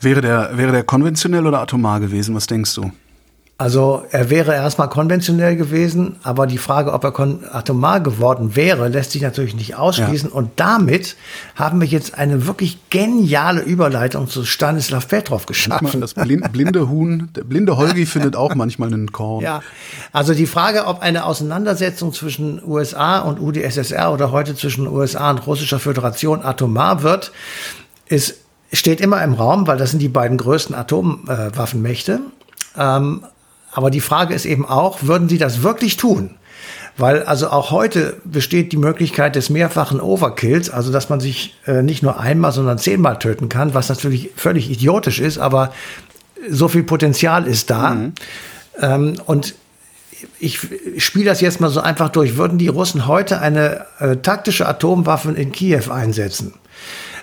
Wäre 0.00 0.20
der, 0.20 0.50
wäre 0.56 0.72
der 0.72 0.84
konventionell 0.84 1.46
oder 1.46 1.60
atomar 1.60 2.00
gewesen? 2.00 2.34
Was 2.34 2.46
denkst 2.46 2.74
du? 2.74 2.92
Also 3.58 4.04
er 4.10 4.28
wäre 4.28 4.52
erstmal 4.52 4.90
konventionell 4.90 5.56
gewesen, 5.56 6.16
aber 6.22 6.46
die 6.46 6.58
Frage, 6.58 6.92
ob 6.92 7.04
er 7.04 7.54
atomar 7.54 8.00
geworden 8.00 8.54
wäre, 8.54 8.88
lässt 8.88 9.12
sich 9.12 9.22
natürlich 9.22 9.54
nicht 9.54 9.76
ausschließen. 9.76 10.28
Ja. 10.28 10.34
Und 10.34 10.50
damit 10.56 11.16
haben 11.54 11.80
wir 11.80 11.88
jetzt 11.88 12.18
eine 12.18 12.46
wirklich 12.46 12.76
geniale 12.90 13.62
Überleitung 13.62 14.28
zu 14.28 14.44
Stanislav 14.44 15.08
Petrov 15.08 15.46
geschaffen. 15.46 16.02
Das 16.02 16.12
blinde 16.12 16.90
Huhn, 16.90 17.30
der 17.34 17.44
blinde 17.44 17.78
Holgi 17.78 18.04
findet 18.04 18.36
auch 18.36 18.54
manchmal 18.54 18.92
einen 18.92 19.10
Korn. 19.10 19.42
Ja, 19.42 19.62
also 20.12 20.34
die 20.34 20.46
Frage, 20.46 20.84
ob 20.84 21.00
eine 21.00 21.24
Auseinandersetzung 21.24 22.12
zwischen 22.12 22.62
USA 22.62 23.20
und 23.20 23.40
UdSSR 23.40 24.12
oder 24.12 24.32
heute 24.32 24.54
zwischen 24.54 24.86
USA 24.86 25.30
und 25.30 25.46
russischer 25.46 25.78
Föderation 25.78 26.42
atomar 26.42 27.02
wird, 27.02 27.32
ist 28.04 28.34
steht 28.70 29.00
immer 29.00 29.22
im 29.22 29.32
Raum, 29.32 29.66
weil 29.66 29.78
das 29.78 29.92
sind 29.92 30.00
die 30.00 30.08
beiden 30.08 30.36
größten 30.36 30.74
Atomwaffenmächte. 30.74 32.20
Ähm, 32.76 33.22
aber 33.76 33.90
die 33.90 34.00
Frage 34.00 34.32
ist 34.32 34.46
eben 34.46 34.64
auch, 34.64 35.02
würden 35.02 35.28
sie 35.28 35.36
das 35.36 35.62
wirklich 35.62 35.98
tun? 35.98 36.30
Weil 36.96 37.24
also 37.24 37.50
auch 37.50 37.70
heute 37.70 38.16
besteht 38.24 38.72
die 38.72 38.78
Möglichkeit 38.78 39.36
des 39.36 39.50
mehrfachen 39.50 40.00
Overkills, 40.00 40.70
also 40.70 40.90
dass 40.90 41.10
man 41.10 41.20
sich 41.20 41.54
äh, 41.66 41.82
nicht 41.82 42.02
nur 42.02 42.18
einmal, 42.18 42.52
sondern 42.52 42.78
zehnmal 42.78 43.18
töten 43.18 43.50
kann, 43.50 43.74
was 43.74 43.90
natürlich 43.90 44.30
völlig 44.34 44.70
idiotisch 44.70 45.20
ist, 45.20 45.36
aber 45.36 45.74
so 46.48 46.68
viel 46.68 46.84
Potenzial 46.84 47.46
ist 47.46 47.68
da. 47.68 47.90
Mhm. 47.90 48.12
Ähm, 48.80 49.14
und 49.26 49.54
ich 50.40 50.58
spiele 50.96 51.26
das 51.26 51.42
jetzt 51.42 51.60
mal 51.60 51.68
so 51.68 51.80
einfach 51.80 52.08
durch. 52.08 52.38
Würden 52.38 52.56
die 52.56 52.68
Russen 52.68 53.06
heute 53.06 53.42
eine 53.42 53.84
äh, 53.98 54.16
taktische 54.16 54.66
Atomwaffe 54.66 55.32
in 55.32 55.52
Kiew 55.52 55.90
einsetzen? 55.90 56.54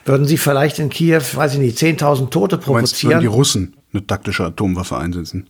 Würden 0.05 0.27
sie 0.27 0.37
vielleicht 0.37 0.77
in 0.77 0.91
Kiew, 0.91 1.23
weiß 1.33 1.55
ich 1.55 1.59
nicht, 1.59 1.79
10.000 1.79 2.29
Tote 2.29 2.59
provozieren? 2.59 2.81
Meinst, 2.81 3.03
würden 3.05 3.19
die 3.21 3.25
Russen 3.25 3.75
eine 3.91 4.05
taktische 4.05 4.43
Atomwaffe 4.43 4.97
einsetzen? 4.97 5.49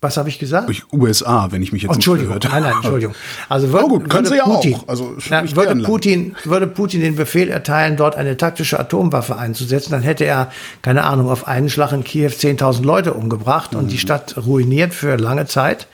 Was 0.00 0.16
habe 0.16 0.28
ich 0.28 0.38
gesagt? 0.38 0.68
Durch 0.68 0.84
USA, 0.92 1.48
wenn 1.50 1.60
ich 1.60 1.72
mich 1.72 1.82
jetzt 1.82 1.90
oh, 1.90 1.94
Entschuldigung, 1.94 2.34
nicht 2.34 2.48
nein, 2.48 2.62
nein, 2.62 2.74
Entschuldigung. 2.74 3.16
Also 3.48 3.72
würde, 3.72 3.84
oh 3.84 3.88
gut, 3.88 4.12
würde 4.12 4.36
ja 4.36 4.44
Putin, 4.44 4.74
auch. 4.76 4.88
Also 4.88 5.16
na, 5.28 5.56
würde 5.56 5.74
Putin, 5.82 6.36
würde 6.44 6.68
Putin 6.68 7.00
den 7.00 7.16
Befehl 7.16 7.48
erteilen, 7.48 7.96
dort 7.96 8.14
eine 8.14 8.36
taktische 8.36 8.78
Atomwaffe 8.78 9.36
einzusetzen, 9.36 9.90
dann 9.90 10.02
hätte 10.02 10.24
er, 10.24 10.52
keine 10.82 11.02
Ahnung, 11.02 11.28
auf 11.28 11.48
einen 11.48 11.68
Schlag 11.68 11.90
in 11.90 12.04
Kiew 12.04 12.28
10.000 12.28 12.84
Leute 12.84 13.12
umgebracht 13.12 13.72
mhm. 13.72 13.80
und 13.80 13.88
die 13.88 13.96
mhm. 13.96 14.00
Stadt 14.00 14.36
ruiniert 14.36 14.94
für 14.94 15.16
lange 15.16 15.46
Zeit. 15.46 15.88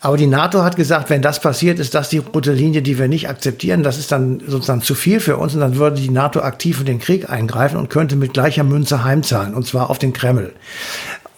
Aber 0.00 0.16
die 0.16 0.26
NATO 0.26 0.64
hat 0.64 0.74
gesagt, 0.74 1.10
wenn 1.10 1.22
das 1.22 1.38
passiert, 1.38 1.78
ist 1.78 1.94
das 1.94 2.08
die 2.08 2.18
rote 2.18 2.52
Linie, 2.52 2.82
die 2.82 2.98
wir 2.98 3.06
nicht 3.06 3.28
akzeptieren. 3.28 3.84
Das 3.84 3.98
ist 3.98 4.10
dann 4.10 4.42
sozusagen 4.44 4.82
zu 4.82 4.96
viel 4.96 5.20
für 5.20 5.36
uns 5.36 5.54
und 5.54 5.60
dann 5.60 5.76
würde 5.76 6.00
die 6.00 6.10
NATO 6.10 6.40
aktiv 6.40 6.80
in 6.80 6.86
den 6.86 6.98
Krieg 6.98 7.30
eingreifen 7.30 7.76
und 7.76 7.88
könnte 7.88 8.16
mit 8.16 8.32
gleicher 8.34 8.64
Münze 8.64 9.04
heimzahlen 9.04 9.54
und 9.54 9.64
zwar 9.64 9.90
auf 9.90 10.00
den 10.00 10.12
Kreml. 10.12 10.54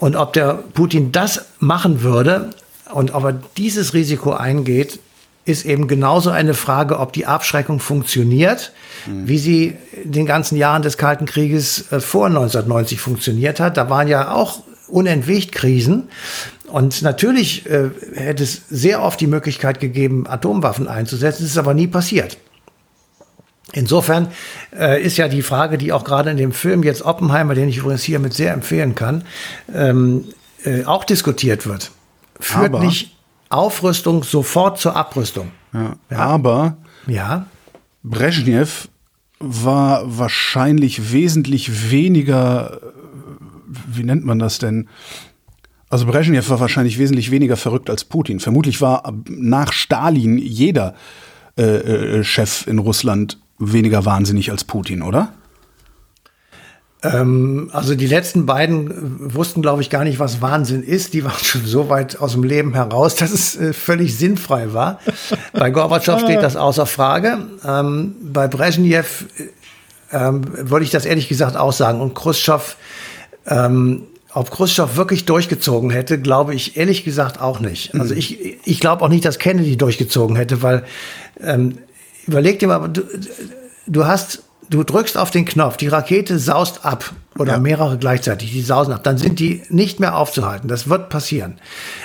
Und 0.04 0.16
ob 0.16 0.34
der 0.34 0.62
Putin 0.74 1.12
das 1.12 1.46
machen 1.60 2.02
würde 2.02 2.50
und 2.92 3.14
ob 3.14 3.24
er 3.24 3.32
dieses 3.56 3.94
Risiko 3.94 4.34
eingeht, 4.34 5.00
ist 5.46 5.64
eben 5.64 5.88
genauso 5.88 6.28
eine 6.28 6.52
Frage, 6.52 6.98
ob 6.98 7.14
die 7.14 7.24
Abschreckung 7.24 7.80
funktioniert, 7.80 8.72
mhm. 9.06 9.26
wie 9.26 9.38
sie 9.38 9.76
in 10.04 10.12
den 10.12 10.26
ganzen 10.26 10.58
Jahren 10.58 10.82
des 10.82 10.98
Kalten 10.98 11.24
Krieges 11.24 11.90
äh, 11.90 12.00
vor 12.00 12.26
1990 12.26 13.00
funktioniert 13.00 13.60
hat. 13.60 13.78
Da 13.78 13.88
waren 13.88 14.06
ja 14.06 14.34
auch 14.34 14.62
unentwegt 14.88 15.52
Krisen. 15.52 16.08
Und 16.66 17.00
natürlich 17.00 17.64
äh, 17.64 17.88
hätte 18.14 18.42
es 18.42 18.60
sehr 18.68 19.02
oft 19.02 19.18
die 19.22 19.26
Möglichkeit 19.26 19.80
gegeben, 19.80 20.26
Atomwaffen 20.28 20.86
einzusetzen. 20.86 21.44
Das 21.44 21.52
ist 21.52 21.56
aber 21.56 21.72
nie 21.72 21.86
passiert. 21.86 22.36
Insofern 23.74 24.28
äh, 24.78 25.02
ist 25.02 25.16
ja 25.16 25.26
die 25.26 25.42
Frage, 25.42 25.78
die 25.78 25.92
auch 25.92 26.04
gerade 26.04 26.30
in 26.30 26.36
dem 26.36 26.52
Film 26.52 26.84
jetzt 26.84 27.02
Oppenheimer, 27.02 27.54
den 27.54 27.68
ich 27.68 27.78
übrigens 27.78 28.04
hiermit 28.04 28.32
sehr 28.32 28.52
empfehlen 28.52 28.94
kann, 28.94 29.24
ähm, 29.74 30.26
äh, 30.64 30.84
auch 30.84 31.04
diskutiert 31.04 31.66
wird. 31.66 31.90
Führt 32.38 32.66
aber, 32.66 32.84
nicht 32.84 33.16
Aufrüstung 33.48 34.22
sofort 34.22 34.78
zur 34.78 34.94
Abrüstung. 34.94 35.50
Ja, 35.72 35.96
ja. 36.08 36.18
Aber 36.18 36.76
ja. 37.08 37.46
Brezhnev 38.04 38.88
war 39.40 40.18
wahrscheinlich 40.18 41.12
wesentlich 41.12 41.90
weniger, 41.90 42.80
wie 43.66 44.04
nennt 44.04 44.24
man 44.24 44.38
das 44.38 44.58
denn? 44.58 44.88
Also 45.88 46.06
Brezhnev 46.06 46.48
war 46.48 46.60
wahrscheinlich 46.60 46.98
wesentlich 46.98 47.32
weniger 47.32 47.56
verrückt 47.56 47.90
als 47.90 48.04
Putin. 48.04 48.38
Vermutlich 48.38 48.80
war 48.80 49.12
nach 49.28 49.72
Stalin 49.72 50.38
jeder 50.38 50.94
äh, 51.58 51.62
äh, 51.62 52.24
Chef 52.24 52.66
in 52.66 52.78
Russland 52.78 53.38
weniger 53.72 54.04
wahnsinnig 54.04 54.50
als 54.50 54.64
Putin, 54.64 55.02
oder? 55.02 55.32
Ähm, 57.04 57.70
also 57.72 57.94
die 57.94 58.06
letzten 58.06 58.46
beiden 58.46 59.34
wussten, 59.34 59.60
glaube 59.62 59.82
ich, 59.82 59.90
gar 59.90 60.04
nicht, 60.04 60.18
was 60.18 60.40
Wahnsinn 60.40 60.82
ist. 60.82 61.12
Die 61.12 61.24
waren 61.24 61.44
schon 61.44 61.64
so 61.66 61.88
weit 61.90 62.20
aus 62.20 62.32
dem 62.32 62.42
Leben 62.42 62.74
heraus, 62.74 63.14
dass 63.14 63.30
es 63.30 63.56
äh, 63.56 63.72
völlig 63.72 64.16
sinnfrei 64.16 64.72
war. 64.72 65.00
bei 65.52 65.70
Gorbatschow 65.70 66.20
steht 66.20 66.42
das 66.42 66.56
außer 66.56 66.86
Frage. 66.86 67.38
Ähm, 67.66 68.14
bei 68.22 68.48
Brezhnev 68.48 69.26
äh, 69.38 70.16
ähm, 70.16 70.42
würde 70.70 70.84
ich 70.84 70.90
das 70.90 71.04
ehrlich 71.04 71.28
gesagt 71.28 71.56
auch 71.56 71.72
sagen. 71.72 72.00
Und 72.00 72.14
Khrushchev, 72.14 72.76
ähm, 73.46 74.04
ob 74.32 74.50
Khrushchev 74.50 74.96
wirklich 74.96 75.26
durchgezogen 75.26 75.90
hätte, 75.90 76.18
glaube 76.18 76.54
ich 76.54 76.76
ehrlich 76.76 77.04
gesagt 77.04 77.40
auch 77.40 77.60
nicht. 77.60 77.94
Also 77.94 78.14
ich, 78.14 78.58
ich 78.64 78.80
glaube 78.80 79.04
auch 79.04 79.08
nicht, 79.08 79.24
dass 79.24 79.38
Kennedy 79.38 79.76
durchgezogen 79.76 80.36
hätte, 80.36 80.62
weil 80.62 80.84
ähm, 81.40 81.78
überleg 82.26 82.58
dir 82.58 82.68
mal, 82.68 82.88
du, 82.88 83.02
du 83.86 84.06
hast 84.06 84.42
du 84.70 84.82
drückst 84.82 85.16
auf 85.16 85.30
den 85.30 85.44
Knopf, 85.44 85.76
die 85.76 85.88
Rakete 85.88 86.38
saust 86.38 86.84
ab 86.84 87.12
oder 87.38 87.54
ja. 87.54 87.58
mehrere 87.58 87.98
gleichzeitig, 87.98 88.52
die 88.52 88.62
sausen 88.62 88.92
ab, 88.94 89.02
dann 89.04 89.18
sind 89.18 89.38
die 89.40 89.62
nicht 89.68 90.00
mehr 90.00 90.16
aufzuhalten. 90.16 90.68
Das 90.68 90.88
wird 90.88 91.08
passieren. 91.08 91.58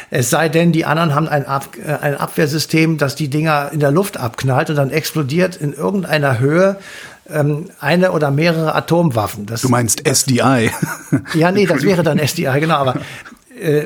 Es 0.09 0.29
sei 0.29 0.49
denn, 0.49 0.71
die 0.71 0.85
anderen 0.85 1.13
haben 1.15 1.27
ein, 1.27 1.45
ab, 1.45 1.69
äh, 1.83 1.93
ein 1.93 2.15
Abwehrsystem, 2.15 2.97
das 2.97 3.15
die 3.15 3.29
Dinger 3.29 3.69
in 3.71 3.79
der 3.79 3.91
Luft 3.91 4.17
abknallt 4.17 4.69
und 4.69 4.75
dann 4.75 4.91
explodiert 4.91 5.55
in 5.55 5.73
irgendeiner 5.73 6.39
Höhe 6.39 6.77
ähm, 7.29 7.69
eine 7.79 8.11
oder 8.11 8.31
mehrere 8.31 8.73
Atomwaffen. 8.75 9.45
Das, 9.45 9.61
du 9.61 9.69
meinst 9.69 10.05
das, 10.05 10.21
SDI? 10.21 10.71
Ja, 11.35 11.51
nee, 11.51 11.65
das 11.65 11.83
wäre 11.83 12.03
dann 12.03 12.17
SDI, 12.17 12.59
genau. 12.59 12.75
Aber 12.75 12.95
äh, 13.59 13.85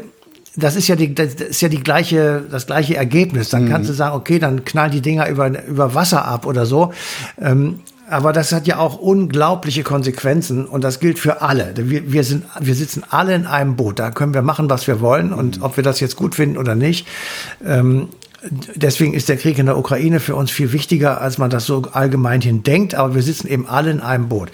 das 0.56 0.76
ist 0.76 0.88
ja 0.88 0.96
die, 0.96 1.16
das 1.16 1.34
ist 1.36 1.62
ja 1.62 1.70
die 1.70 1.82
gleiche, 1.82 2.44
das 2.50 2.68
gleiche 2.68 2.96
Ergebnis. 2.96 3.50
Dann 3.50 3.66
mhm. 3.66 3.70
kannst 3.70 3.90
du 3.90 3.94
sagen, 3.94 4.16
okay, 4.16 4.40
dann 4.40 4.66
knallen 4.66 4.92
die 4.92 5.02
Dinger 5.02 5.28
über, 5.30 5.66
über 5.66 5.96
Wasser 5.96 6.26
ab 6.26 6.46
oder 6.46 6.66
so. 6.66 6.94
Ähm, 7.42 7.80
aber 8.10 8.34
das 8.34 8.52
hat 8.52 8.68
ja 8.68 8.78
auch 8.78 9.00
unglaubliche 9.00 9.82
Konsequenzen 9.82 10.66
und 10.66 10.84
das 10.84 11.00
gilt 11.00 11.18
für 11.18 11.42
alle. 11.42 11.74
Wir, 11.76 12.12
wir, 12.12 12.24
sind, 12.24 12.46
wir 12.60 12.76
sitzen 12.76 13.04
alle 13.10 13.34
in 13.34 13.48
einem 13.48 13.76
Boot. 13.76 13.98
Da 13.98 14.12
können 14.12 14.34
wir 14.34 14.42
machen, 14.42 14.70
was 14.70 14.86
wir 14.88 15.02
wollen 15.02 15.34
und 15.34 15.62
ob 15.62 15.78
wir 15.78 15.84
das 15.84 16.00
jetzt 16.00 16.16
gut 16.16 16.36
finden 16.36 16.58
oder 16.58 16.76
nicht. 16.76 17.08
Ähm, 17.66 18.10
deswegen 18.76 19.14
ist 19.14 19.30
der 19.30 19.38
Krieg 19.38 19.58
in 19.58 19.66
der 19.66 19.78
Ukraine 19.78 20.20
für 20.20 20.36
uns 20.36 20.52
viel 20.52 20.74
wichtiger, 20.74 21.22
als 21.22 21.38
man 21.38 21.50
das 21.50 21.66
so 21.66 21.84
allgemein 21.94 22.42
hin 22.42 22.62
denkt. 22.62 22.94
Aber 22.94 23.16
wir 23.16 23.24
sitzen 23.24 23.48
eben 23.48 23.68
alle 23.68 23.90
in 23.90 24.02
einem 24.02 24.28
Boot. 24.28 24.52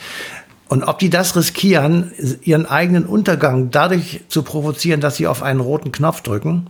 Und 0.69 0.83
ob 0.83 0.99
die 0.99 1.09
das 1.09 1.35
riskieren, 1.35 2.11
ihren 2.43 2.67
eigenen 2.67 3.05
Untergang 3.05 3.71
dadurch 3.71 4.21
zu 4.29 4.43
provozieren, 4.43 5.01
dass 5.01 5.17
sie 5.17 5.25
auf 5.25 5.41
einen 5.41 5.59
roten 5.59 5.91
Knopf 5.91 6.21
drücken, 6.21 6.67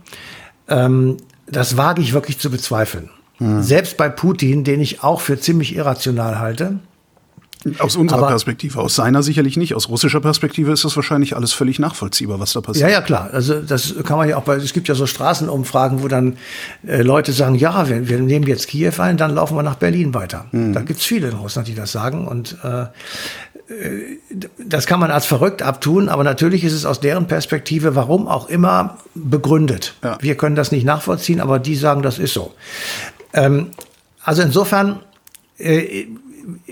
ähm, 0.68 1.18
das 1.46 1.76
wage 1.76 2.00
ich 2.00 2.14
wirklich 2.14 2.38
zu 2.38 2.50
bezweifeln. 2.50 3.10
Hm. 3.36 3.62
Selbst 3.62 3.98
bei 3.98 4.08
Putin, 4.08 4.64
den 4.64 4.80
ich 4.80 5.02
auch 5.02 5.20
für 5.20 5.38
ziemlich 5.38 5.76
irrational 5.76 6.38
halte. 6.38 6.78
Aus 7.78 7.94
unserer 7.94 8.20
Aber, 8.20 8.28
Perspektive, 8.28 8.80
aus 8.80 8.94
seiner 8.94 9.22
sicherlich 9.22 9.58
nicht. 9.58 9.74
Aus 9.74 9.90
russischer 9.90 10.20
Perspektive 10.20 10.72
ist 10.72 10.82
das 10.84 10.96
wahrscheinlich 10.96 11.36
alles 11.36 11.52
völlig 11.52 11.78
nachvollziehbar, 11.78 12.40
was 12.40 12.54
da 12.54 12.62
passiert. 12.62 12.88
Ja, 12.88 12.96
ja, 12.96 13.02
klar. 13.02 13.28
Also 13.34 13.60
das 13.60 13.94
kann 14.04 14.16
man 14.16 14.30
ja 14.30 14.38
auch 14.38 14.44
bei, 14.44 14.56
es 14.56 14.72
gibt 14.72 14.88
ja 14.88 14.94
so 14.94 15.06
Straßenumfragen, 15.06 16.02
wo 16.02 16.08
dann 16.08 16.38
äh, 16.86 17.02
Leute 17.02 17.32
sagen, 17.32 17.56
ja, 17.56 17.86
wir, 17.86 18.08
wir 18.08 18.18
nehmen 18.18 18.46
jetzt 18.46 18.68
Kiew 18.68 18.94
ein, 18.98 19.18
dann 19.18 19.34
laufen 19.34 19.56
wir 19.58 19.62
nach 19.62 19.74
Berlin 19.74 20.14
weiter. 20.14 20.46
Mhm. 20.52 20.72
Da 20.72 20.80
gibt's 20.80 21.04
viele 21.04 21.28
in 21.28 21.36
Russland, 21.36 21.68
die 21.68 21.74
das 21.74 21.92
sagen. 21.92 22.26
Und 22.26 22.56
äh, 22.64 22.86
das 24.58 24.86
kann 24.86 24.98
man 24.98 25.10
als 25.10 25.26
verrückt 25.26 25.62
abtun, 25.62 26.08
aber 26.08 26.24
natürlich 26.24 26.64
ist 26.64 26.72
es 26.72 26.84
aus 26.84 27.00
deren 27.00 27.26
Perspektive, 27.26 27.94
warum 27.94 28.26
auch 28.26 28.48
immer, 28.48 28.98
begründet. 29.14 29.94
Ja. 30.02 30.18
Wir 30.20 30.36
können 30.36 30.56
das 30.56 30.72
nicht 30.72 30.84
nachvollziehen, 30.84 31.40
aber 31.40 31.58
die 31.58 31.76
sagen, 31.76 32.02
das 32.02 32.18
ist 32.18 32.34
so. 32.34 32.52
Ähm, 33.32 33.70
also 34.24 34.42
insofern 34.42 35.00
äh, 35.58 36.06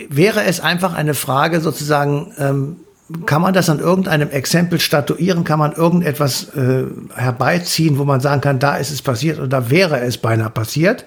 wäre 0.08 0.44
es 0.44 0.60
einfach 0.60 0.94
eine 0.94 1.14
Frage 1.14 1.60
sozusagen, 1.60 2.32
ähm, 2.38 2.76
kann 3.24 3.40
man 3.40 3.54
das 3.54 3.70
an 3.70 3.78
irgendeinem 3.78 4.30
Exempel 4.30 4.80
statuieren? 4.80 5.44
Kann 5.44 5.58
man 5.58 5.72
irgendetwas 5.72 6.54
äh, 6.54 6.84
herbeiziehen, 7.14 7.98
wo 7.98 8.04
man 8.04 8.20
sagen 8.20 8.42
kann, 8.42 8.58
da 8.58 8.76
ist 8.76 8.90
es 8.90 9.00
passiert 9.00 9.38
oder 9.38 9.48
da 9.48 9.70
wäre 9.70 10.00
es 10.00 10.18
beinahe 10.18 10.50
passiert? 10.50 11.06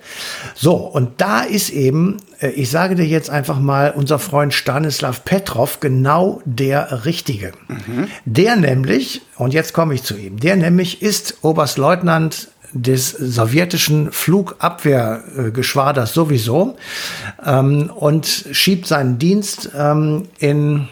So, 0.56 0.76
und 0.76 1.22
da 1.22 1.42
ist 1.42 1.70
eben, 1.70 2.18
äh, 2.40 2.50
ich 2.50 2.72
sage 2.72 2.96
dir 2.96 3.06
jetzt 3.06 3.30
einfach 3.30 3.60
mal, 3.60 3.94
unser 3.96 4.18
Freund 4.18 4.54
Stanislav 4.54 5.24
Petrov 5.26 5.80
genau 5.80 6.42
der 6.46 7.06
Richtige. 7.06 7.52
Mhm. 7.68 8.08
Der 8.26 8.56
nämlich, 8.56 9.22
und 9.38 9.54
jetzt 9.54 9.74
komme 9.74 9.94
ich 9.94 10.02
zu 10.02 10.18
ihm, 10.18 10.40
der 10.40 10.56
nämlich 10.56 11.04
ist 11.04 11.44
Oberstleutnant 11.44 12.48
des 12.74 13.12
sowjetischen 13.12 14.12
Flugabwehrgeschwaders 14.12 16.14
sowieso 16.14 16.78
ähm, 17.46 17.92
und 17.94 18.26
schiebt 18.26 18.88
seinen 18.88 19.20
Dienst 19.20 19.70
ähm, 19.78 20.30
in 20.40 20.88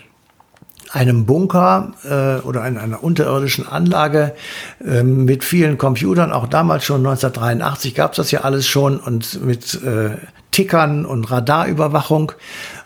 einem 0.91 1.25
Bunker 1.25 1.91
äh, 2.03 2.41
oder 2.45 2.67
in 2.67 2.77
einer 2.77 3.03
unterirdischen 3.03 3.67
Anlage 3.67 4.33
äh, 4.83 5.03
mit 5.03 5.43
vielen 5.43 5.77
Computern. 5.77 6.31
Auch 6.31 6.47
damals 6.47 6.83
schon 6.83 7.05
1983 7.05 7.95
gab 7.95 8.11
es 8.11 8.17
das 8.17 8.31
ja 8.31 8.41
alles 8.41 8.67
schon 8.67 8.99
und 8.99 9.43
mit 9.45 9.81
äh, 9.83 10.17
Tickern 10.51 11.05
und 11.05 11.29
Radarüberwachung 11.29 12.31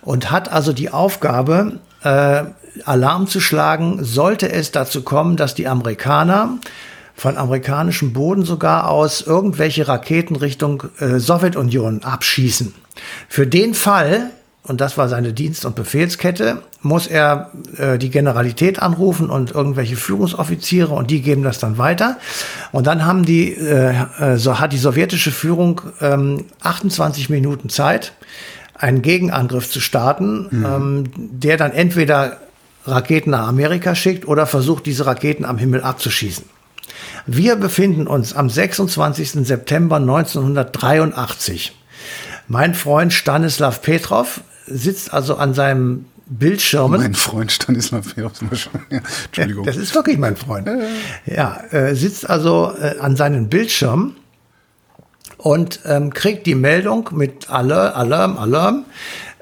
und 0.01 0.31
hat 0.31 0.51
also 0.51 0.73
die 0.73 0.89
Aufgabe, 0.89 1.79
äh, 2.03 2.43
Alarm 2.85 3.27
zu 3.27 3.39
schlagen, 3.39 4.03
sollte 4.03 4.51
es 4.51 4.71
dazu 4.71 5.03
kommen, 5.03 5.37
dass 5.37 5.53
die 5.53 5.67
Amerikaner 5.67 6.57
von 7.15 7.37
amerikanischem 7.37 8.11
Boden 8.11 8.43
sogar 8.43 8.89
aus 8.89 9.21
irgendwelche 9.21 9.87
Raketen 9.87 10.35
Richtung 10.35 10.83
äh, 10.99 11.19
Sowjetunion 11.19 12.03
abschießen. 12.03 12.73
Für 13.29 13.47
den 13.47 13.73
Fall, 13.75 14.31
und 14.65 14.79
das 14.79 14.97
war 14.97 15.09
seine 15.09 15.33
Dienst- 15.33 15.65
und 15.65 15.75
Befehlskette, 15.75 16.61
muss 16.81 17.07
er 17.07 17.51
äh, 17.77 17.97
die 17.97 18.09
Generalität 18.09 18.81
anrufen 18.81 19.29
und 19.29 19.51
irgendwelche 19.51 19.97
Führungsoffiziere 19.97 20.93
und 20.93 21.11
die 21.11 21.21
geben 21.21 21.43
das 21.43 21.59
dann 21.59 21.77
weiter. 21.77 22.17
Und 22.71 22.87
dann 22.87 23.05
haben 23.05 23.25
die, 23.25 23.53
äh, 23.53 23.93
äh 24.19 24.37
so 24.37 24.59
hat 24.59 24.71
die 24.71 24.77
sowjetische 24.77 25.31
Führung 25.31 25.81
ähm, 25.99 26.45
28 26.61 27.29
Minuten 27.29 27.67
Zeit, 27.67 28.13
einen 28.73 29.01
Gegenangriff 29.01 29.69
zu 29.69 29.81
starten, 29.81 30.47
mhm. 30.49 30.65
ähm, 30.65 31.03
der 31.15 31.57
dann 31.57 31.73
entweder 31.73 32.37
Raketen 32.85 33.31
nach 33.31 33.47
Amerika 33.47 33.95
schickt 33.95 34.27
oder 34.27 34.45
versucht, 34.45 34.85
diese 34.85 35.05
Raketen 35.05 35.43
am 35.45 35.57
Himmel 35.57 35.83
abzuschießen. 35.83 36.45
Wir 37.25 37.55
befinden 37.57 38.07
uns 38.07 38.33
am 38.33 38.49
26. 38.49 39.45
September 39.45 39.97
1983. 39.97 41.77
Mein 42.47 42.75
Freund 42.75 43.13
Stanislav 43.13 43.81
Petrov 43.81 44.41
sitzt 44.65 45.13
also 45.13 45.35
an 45.35 45.53
seinem 45.53 46.05
Bildschirmen. 46.25 47.01
Mein 47.01 47.13
Freund 47.13 47.51
Stanislav 47.51 48.15
Petrov. 48.15 48.33
Ja, 48.89 48.99
Entschuldigung. 49.25 49.65
Das 49.65 49.77
ist 49.77 49.93
wirklich 49.93 50.17
mein 50.17 50.35
Freund. 50.35 50.69
Ja, 51.25 51.61
äh, 51.71 51.95
sitzt 51.95 52.29
also 52.29 52.73
äh, 52.79 52.99
an 52.99 53.15
seinen 53.15 53.49
Bildschirm 53.49 54.15
und 55.37 55.81
ähm, 55.85 56.13
kriegt 56.13 56.47
die 56.47 56.55
Meldung 56.55 57.09
mit 57.11 57.49
Alarm, 57.49 57.95
Alarm, 57.95 58.37
Alarm. 58.37 58.85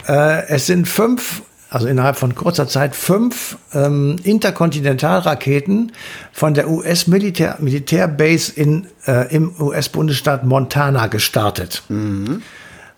Äh, 0.08 0.48
es 0.48 0.66
sind 0.66 0.88
fünf 0.88 1.44
also 1.72 1.88
innerhalb 1.88 2.18
von 2.18 2.36
kurzer 2.36 2.68
Zeit, 2.68 2.98
fünf 2.98 3.58
ähm, 3.74 4.18
Interkontinentalraketen 4.24 5.94
von 6.34 6.54
der 6.54 6.70
US-Militär 6.70 7.56
Militärbase 7.60 8.52
in, 8.52 8.88
äh, 9.08 9.34
im 9.34 9.56
US-Bundesstaat 9.58 10.44
Montana 10.44 11.08
gestartet. 11.08 11.84
Mhm. 11.88 12.42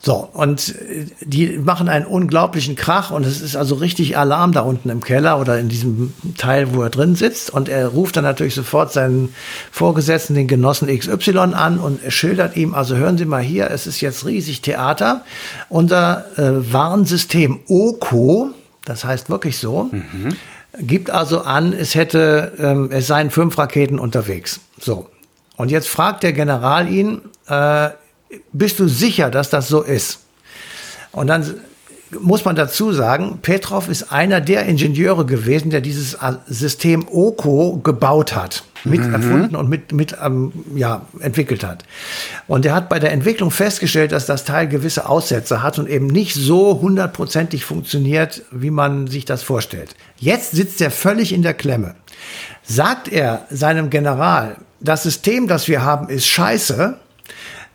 So, 0.05 0.29
und 0.33 0.75
äh, 0.75 1.05
die 1.21 1.57
machen 1.57 1.87
einen 1.87 2.05
unglaublichen 2.05 2.75
Krach 2.75 3.09
und 3.11 3.25
es 3.25 3.41
ist 3.41 3.55
also 3.55 3.75
richtig 3.75 4.17
Alarm 4.17 4.51
da 4.51 4.59
unten 4.59 4.89
im 4.89 5.01
Keller 5.01 5.39
oder 5.39 5.57
in 5.57 5.69
diesem 5.69 6.13
Teil, 6.37 6.75
wo 6.75 6.81
er 6.81 6.89
drin 6.89 7.15
sitzt. 7.15 7.51
Und 7.51 7.69
er 7.69 7.87
ruft 7.87 8.17
dann 8.17 8.25
natürlich 8.25 8.53
sofort 8.53 8.91
seinen 8.91 9.33
Vorgesetzten, 9.71 10.35
den 10.35 10.49
Genossen 10.49 10.89
XY 10.89 11.53
an 11.53 11.79
und 11.79 12.03
er 12.03 12.11
schildert 12.11 12.57
ihm, 12.57 12.75
also 12.75 12.97
hören 12.97 13.17
Sie 13.17 13.23
mal 13.23 13.41
hier, 13.41 13.71
es 13.71 13.87
ist 13.87 14.01
jetzt 14.01 14.25
riesig 14.25 14.61
Theater. 14.61 15.23
Unser 15.69 16.25
äh, 16.37 16.73
Warnsystem 16.73 17.61
OCO, 17.69 18.49
das 18.83 19.05
heißt 19.05 19.29
wirklich 19.29 19.57
so, 19.57 19.89
mhm. 19.89 20.35
gibt 20.81 21.11
also 21.11 21.43
an, 21.43 21.71
es 21.71 21.95
hätte, 21.95 22.51
ähm, 22.59 22.89
es 22.91 23.07
seien 23.07 23.31
fünf 23.31 23.57
Raketen 23.57 23.99
unterwegs. 23.99 24.59
So. 24.77 25.07
Und 25.55 25.71
jetzt 25.71 25.87
fragt 25.87 26.23
der 26.23 26.33
General 26.33 26.91
ihn, 26.91 27.21
äh, 27.47 27.91
bist 28.51 28.79
du 28.79 28.87
sicher, 28.87 29.29
dass 29.29 29.49
das 29.49 29.67
so 29.67 29.81
ist? 29.81 30.19
Und 31.11 31.27
dann 31.27 31.61
muss 32.19 32.45
man 32.45 32.55
dazu 32.55 32.91
sagen, 32.91 33.39
Petrov 33.41 33.87
ist 33.87 34.11
einer 34.11 34.41
der 34.41 34.65
Ingenieure 34.65 35.25
gewesen, 35.25 35.69
der 35.69 35.81
dieses 35.81 36.17
System 36.47 37.07
OCO 37.09 37.79
gebaut 37.83 38.35
hat, 38.35 38.63
mit 38.83 39.01
mhm. 39.01 39.13
erfunden 39.13 39.55
und 39.55 39.69
mit, 39.69 39.91
mit 39.91 40.15
ähm, 40.23 40.51
ja, 40.75 41.05
entwickelt 41.19 41.63
hat. 41.63 41.83
Und 42.47 42.65
er 42.65 42.75
hat 42.75 42.89
bei 42.89 42.99
der 42.99 43.11
Entwicklung 43.11 43.51
festgestellt, 43.51 44.11
dass 44.11 44.25
das 44.25 44.45
Teil 44.45 44.67
gewisse 44.67 45.07
Aussätze 45.07 45.63
hat 45.63 45.79
und 45.79 45.89
eben 45.89 46.07
nicht 46.07 46.35
so 46.35 46.81
hundertprozentig 46.81 47.65
funktioniert, 47.65 48.43
wie 48.51 48.71
man 48.71 49.07
sich 49.07 49.25
das 49.25 49.43
vorstellt. 49.43 49.95
Jetzt 50.17 50.51
sitzt 50.51 50.81
er 50.81 50.91
völlig 50.91 51.33
in 51.33 51.41
der 51.41 51.53
Klemme. 51.53 51.95
Sagt 52.63 53.07
er 53.11 53.45
seinem 53.49 53.89
General, 53.89 54.55
das 54.79 55.03
System, 55.03 55.47
das 55.47 55.67
wir 55.67 55.83
haben, 55.83 56.09
ist 56.09 56.27
scheiße, 56.27 56.97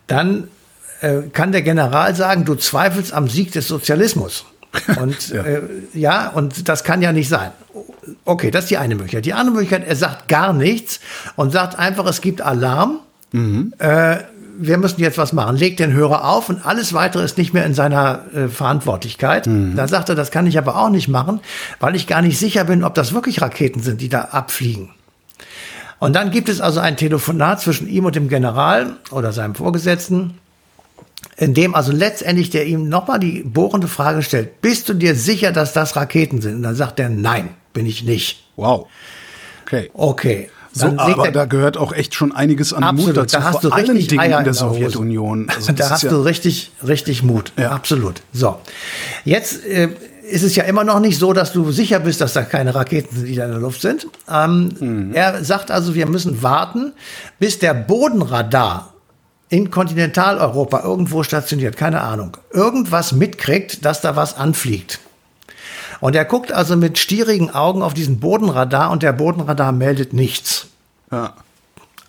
dann 0.09 0.49
äh, 1.01 1.23
kann 1.33 1.53
der 1.53 1.63
General 1.63 2.15
sagen, 2.15 2.45
du 2.45 2.57
zweifelst 2.57 3.13
am 3.13 3.29
Sieg 3.29 3.53
des 3.53 3.69
Sozialismus. 3.69 4.45
Und 5.01 5.31
ja. 5.31 5.43
Äh, 5.45 5.63
ja, 5.95 6.29
und 6.29 6.69
das 6.69 6.85
kann 6.85 7.01
ja 7.01 7.11
nicht 7.11 7.31
sein. 7.31 7.53
Okay, 8.27 8.51
das 8.51 8.65
ist 8.65 8.71
die 8.71 8.77
eine 8.77 8.97
Möglichkeit. 8.97 9.25
Die 9.25 9.33
andere 9.33 9.55
Möglichkeit, 9.55 9.89
er 9.89 9.97
sagt 9.97 10.29
gar 10.29 10.53
nichts 10.53 11.01
und 11.37 11.53
sagt 11.53 11.79
einfach, 11.79 12.07
es 12.07 12.21
gibt 12.21 12.43
Alarm. 12.43 12.99
Mhm. 13.33 13.73
Äh, 13.79 14.19
wir 14.59 14.77
müssen 14.77 15.01
jetzt 15.01 15.17
was 15.19 15.33
machen. 15.33 15.57
Legt 15.57 15.81
den 15.81 15.93
Hörer 15.93 16.29
auf 16.29 16.49
und 16.49 16.67
alles 16.67 16.93
weitere 16.93 17.25
ist 17.25 17.39
nicht 17.39 17.55
mehr 17.55 17.65
in 17.65 17.75
seiner 17.75 18.25
äh, 18.35 18.49
Verantwortlichkeit. 18.49 19.47
Mhm. 19.47 19.77
Dann 19.77 19.89
sagt 19.89 20.11
er, 20.11 20.15
das 20.15 20.31
kann 20.31 20.47
ich 20.47 20.59
aber 20.59 20.77
auch 20.77 20.91
nicht 20.91 21.09
machen, 21.09 21.41
weil 21.81 21.97
ich 21.97 22.07
gar 22.07 22.23
nicht 22.23 22.39
sicher 22.39 22.65
bin, 22.65 22.85
ob 22.85 22.95
das 22.95 23.15
wirklich 23.15 23.41
Raketen 23.41 23.81
sind, 23.81 24.01
die 24.01 24.09
da 24.09 24.21
abfliegen. 24.33 24.91
Und 25.99 26.15
dann 26.15 26.31
gibt 26.31 26.49
es 26.49 26.61
also 26.61 26.81
ein 26.81 26.97
Telefonat 26.97 27.61
zwischen 27.61 27.89
ihm 27.89 28.05
und 28.05 28.15
dem 28.15 28.29
General 28.29 28.97
oder 29.11 29.33
seinem 29.33 29.55
Vorgesetzten, 29.55 30.39
in 31.37 31.55
dem 31.55 31.75
also 31.75 31.93
letztendlich 31.93 32.51
der 32.51 32.67
ihm 32.67 32.89
nochmal 32.89 33.19
die 33.19 33.43
bohrende 33.43 33.89
Frage 33.89 34.23
stellt, 34.23 34.61
bist 34.61 34.89
du 34.89 34.95
dir 34.95 35.15
sicher, 35.15 35.53
dass 35.53 35.73
das 35.73 35.97
Raketen 35.97 36.41
sind? 36.41 36.57
Und 36.57 36.63
dann 36.63 36.77
sagt 36.77 37.01
er, 37.01 37.09
nein, 37.09 37.51
bin 37.73 37.87
ich 37.87 38.05
nicht. 38.05 38.45
Wow. 38.57 38.87
Okay. 39.63 39.91
Okay. 39.95 40.51
So, 40.73 40.87
aber 40.97 41.31
da 41.33 41.47
gehört 41.47 41.77
auch 41.77 41.93
echt 41.93 42.15
schon 42.15 42.33
einiges 42.33 42.73
an 42.73 42.85
absolut, 42.85 43.17
Mut 43.17 43.17
dazu. 43.17 43.37
Da 43.37 43.45
hast 43.45 43.65
du 43.65 43.69
richtig 43.69 43.89
allen 43.89 44.09
Dingen 44.09 44.21
Eier 44.21 44.39
in 44.39 44.45
der, 44.45 44.55
Sowjetunion. 44.55 45.49
Also 45.49 45.73
da 45.73 45.91
hast 45.91 46.05
ja 46.05 46.11
du 46.11 46.21
richtig, 46.21 46.73
richtig 46.87 47.23
Mut. 47.23 47.53
Ja. 47.57 47.73
Absolut. 47.73 48.23
So. 48.33 48.59
Jetzt 49.25 49.65
äh, 49.65 49.89
ist 50.29 50.43
es 50.43 50.57
ja 50.57 50.65
immer 50.65 50.85
noch 50.85 51.01
nicht 51.01 51.19
so, 51.19 51.33
dass 51.33 51.53
du 51.53 51.71
sicher 51.73 52.01
bist, 52.01 52.21
dass 52.21 52.33
da 52.33 52.43
keine 52.43 52.75
Raketen 52.75 53.17
sind, 53.17 53.27
die 53.27 53.35
da 53.35 53.45
in 53.45 53.51
der 53.51 53.61
Luft 53.61 53.81
sind. 53.81 54.07
Ähm, 54.31 54.71
mhm. 54.79 55.15
Er 55.15 55.45
sagt 55.45 55.71
also, 55.71 55.95
wir 55.95 56.07
müssen 56.07 56.43
warten, 56.43 56.93
bis 57.39 57.59
der 57.59 57.75
Bodenradar 57.75 58.93
in 59.49 59.71
Kontinentaleuropa 59.71 60.83
irgendwo 60.83 61.23
stationiert, 61.23 61.77
keine 61.77 62.03
Ahnung, 62.03 62.37
irgendwas 62.53 63.13
mitkriegt, 63.13 63.85
dass 63.85 64.01
da 64.01 64.15
was 64.15 64.37
anfliegt. 64.37 65.01
Und 66.01 66.15
er 66.15 66.25
guckt 66.25 66.53
also 66.53 66.77
mit 66.77 66.99
stierigen 66.99 67.51
Augen 67.51 67.83
auf 67.83 67.95
diesen 67.95 68.21
Bodenradar 68.21 68.91
und 68.91 69.03
der 69.03 69.13
Bodenradar 69.13 69.73
meldet 69.73 70.13
nichts. 70.13 70.67
Ja. 71.11 71.35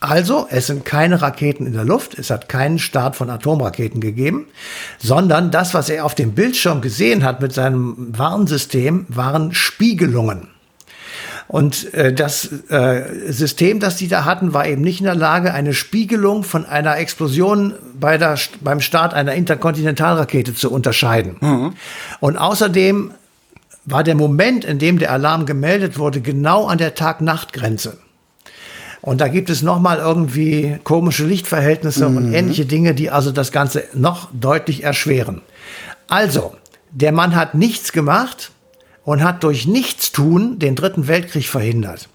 Also, 0.01 0.47
es 0.49 0.67
sind 0.67 0.85
keine 0.85 1.21
Raketen 1.21 1.65
in 1.65 1.73
der 1.73 1.83
Luft, 1.83 2.17
es 2.17 2.29
hat 2.29 2.47
keinen 2.47 2.79
Start 2.79 3.17
von 3.17 3.29
Atomraketen 3.29 3.99
gegeben, 3.99 4.47
sondern 4.97 5.51
das, 5.51 5.73
was 5.73 5.89
er 5.89 6.05
auf 6.05 6.15
dem 6.15 6.31
Bildschirm 6.31 6.79
gesehen 6.79 7.23
hat 7.23 7.41
mit 7.41 7.53
seinem 7.53 8.17
Warnsystem, 8.17 9.05
waren 9.09 9.53
Spiegelungen. 9.53 10.47
Und 11.49 11.93
äh, 11.95 12.13
das 12.13 12.49
äh, 12.69 13.31
System, 13.31 13.79
das 13.79 13.97
die 13.97 14.07
da 14.07 14.23
hatten, 14.23 14.53
war 14.53 14.67
eben 14.67 14.83
nicht 14.83 14.99
in 14.99 15.05
der 15.05 15.15
Lage, 15.15 15.51
eine 15.51 15.73
Spiegelung 15.73 16.43
von 16.43 16.65
einer 16.65 16.97
Explosion 16.97 17.73
bei 17.99 18.17
der, 18.19 18.37
beim 18.61 18.81
Start 18.81 19.13
einer 19.15 19.33
Interkontinentalrakete 19.33 20.53
zu 20.53 20.71
unterscheiden. 20.71 21.37
Mhm. 21.41 21.73
Und 22.19 22.37
außerdem 22.37 23.11
war 23.85 24.03
der 24.03 24.15
Moment, 24.15 24.63
in 24.63 24.77
dem 24.77 24.99
der 24.99 25.11
Alarm 25.11 25.47
gemeldet 25.47 25.97
wurde, 25.97 26.21
genau 26.21 26.67
an 26.67 26.77
der 26.77 26.93
Tag-Nacht-Grenze. 26.93 27.97
Und 29.01 29.21
da 29.21 29.27
gibt 29.27 29.49
es 29.49 29.61
nochmal 29.61 29.99
irgendwie 29.99 30.77
komische 30.83 31.25
Lichtverhältnisse 31.25 32.09
mhm. 32.09 32.17
und 32.17 32.33
ähnliche 32.33 32.65
Dinge, 32.65 32.93
die 32.93 33.09
also 33.09 33.31
das 33.31 33.51
Ganze 33.51 33.83
noch 33.93 34.29
deutlich 34.33 34.83
erschweren. 34.83 35.41
Also, 36.07 36.55
der 36.91 37.11
Mann 37.11 37.35
hat 37.35 37.55
nichts 37.55 37.91
gemacht 37.91 38.51
und 39.03 39.23
hat 39.23 39.43
durch 39.43 39.67
Nichtstun 39.67 40.59
den 40.59 40.75
Dritten 40.75 41.07
Weltkrieg 41.07 41.47
verhindert. 41.47 42.09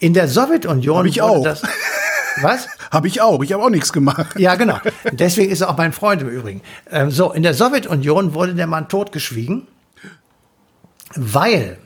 In 0.00 0.14
der 0.14 0.28
Sowjetunion 0.28 0.98
Hab 0.98 1.06
ich 1.06 1.22
auch. 1.22 1.44
Das, 1.44 1.62
was? 2.42 2.68
Habe 2.90 3.08
ich 3.08 3.20
auch. 3.20 3.42
Ich 3.42 3.52
habe 3.52 3.64
auch 3.64 3.70
nichts 3.70 3.92
gemacht. 3.92 4.38
Ja, 4.38 4.54
genau. 4.54 4.78
Deswegen 5.10 5.50
ist 5.50 5.62
er 5.62 5.70
auch 5.70 5.76
mein 5.76 5.92
Freund 5.92 6.22
im 6.22 6.28
Übrigen. 6.28 6.60
Ähm, 6.88 7.10
so, 7.10 7.32
in 7.32 7.42
der 7.42 7.54
Sowjetunion 7.54 8.34
wurde 8.34 8.54
der 8.54 8.68
Mann 8.68 8.88
totgeschwiegen, 8.88 9.66
weil 11.16 11.78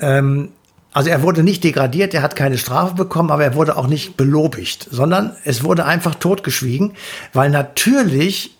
ähm, 0.00 0.50
also 0.92 1.08
er 1.08 1.22
wurde 1.22 1.42
nicht 1.42 1.64
degradiert, 1.64 2.12
er 2.14 2.22
hat 2.22 2.36
keine 2.36 2.58
Strafe 2.58 2.94
bekommen, 2.94 3.30
aber 3.30 3.44
er 3.44 3.54
wurde 3.54 3.76
auch 3.76 3.86
nicht 3.86 4.16
belobigt, 4.16 4.88
sondern 4.90 5.34
es 5.44 5.64
wurde 5.64 5.86
einfach 5.86 6.14
totgeschwiegen, 6.14 6.92
weil 7.32 7.50
natürlich 7.50 8.56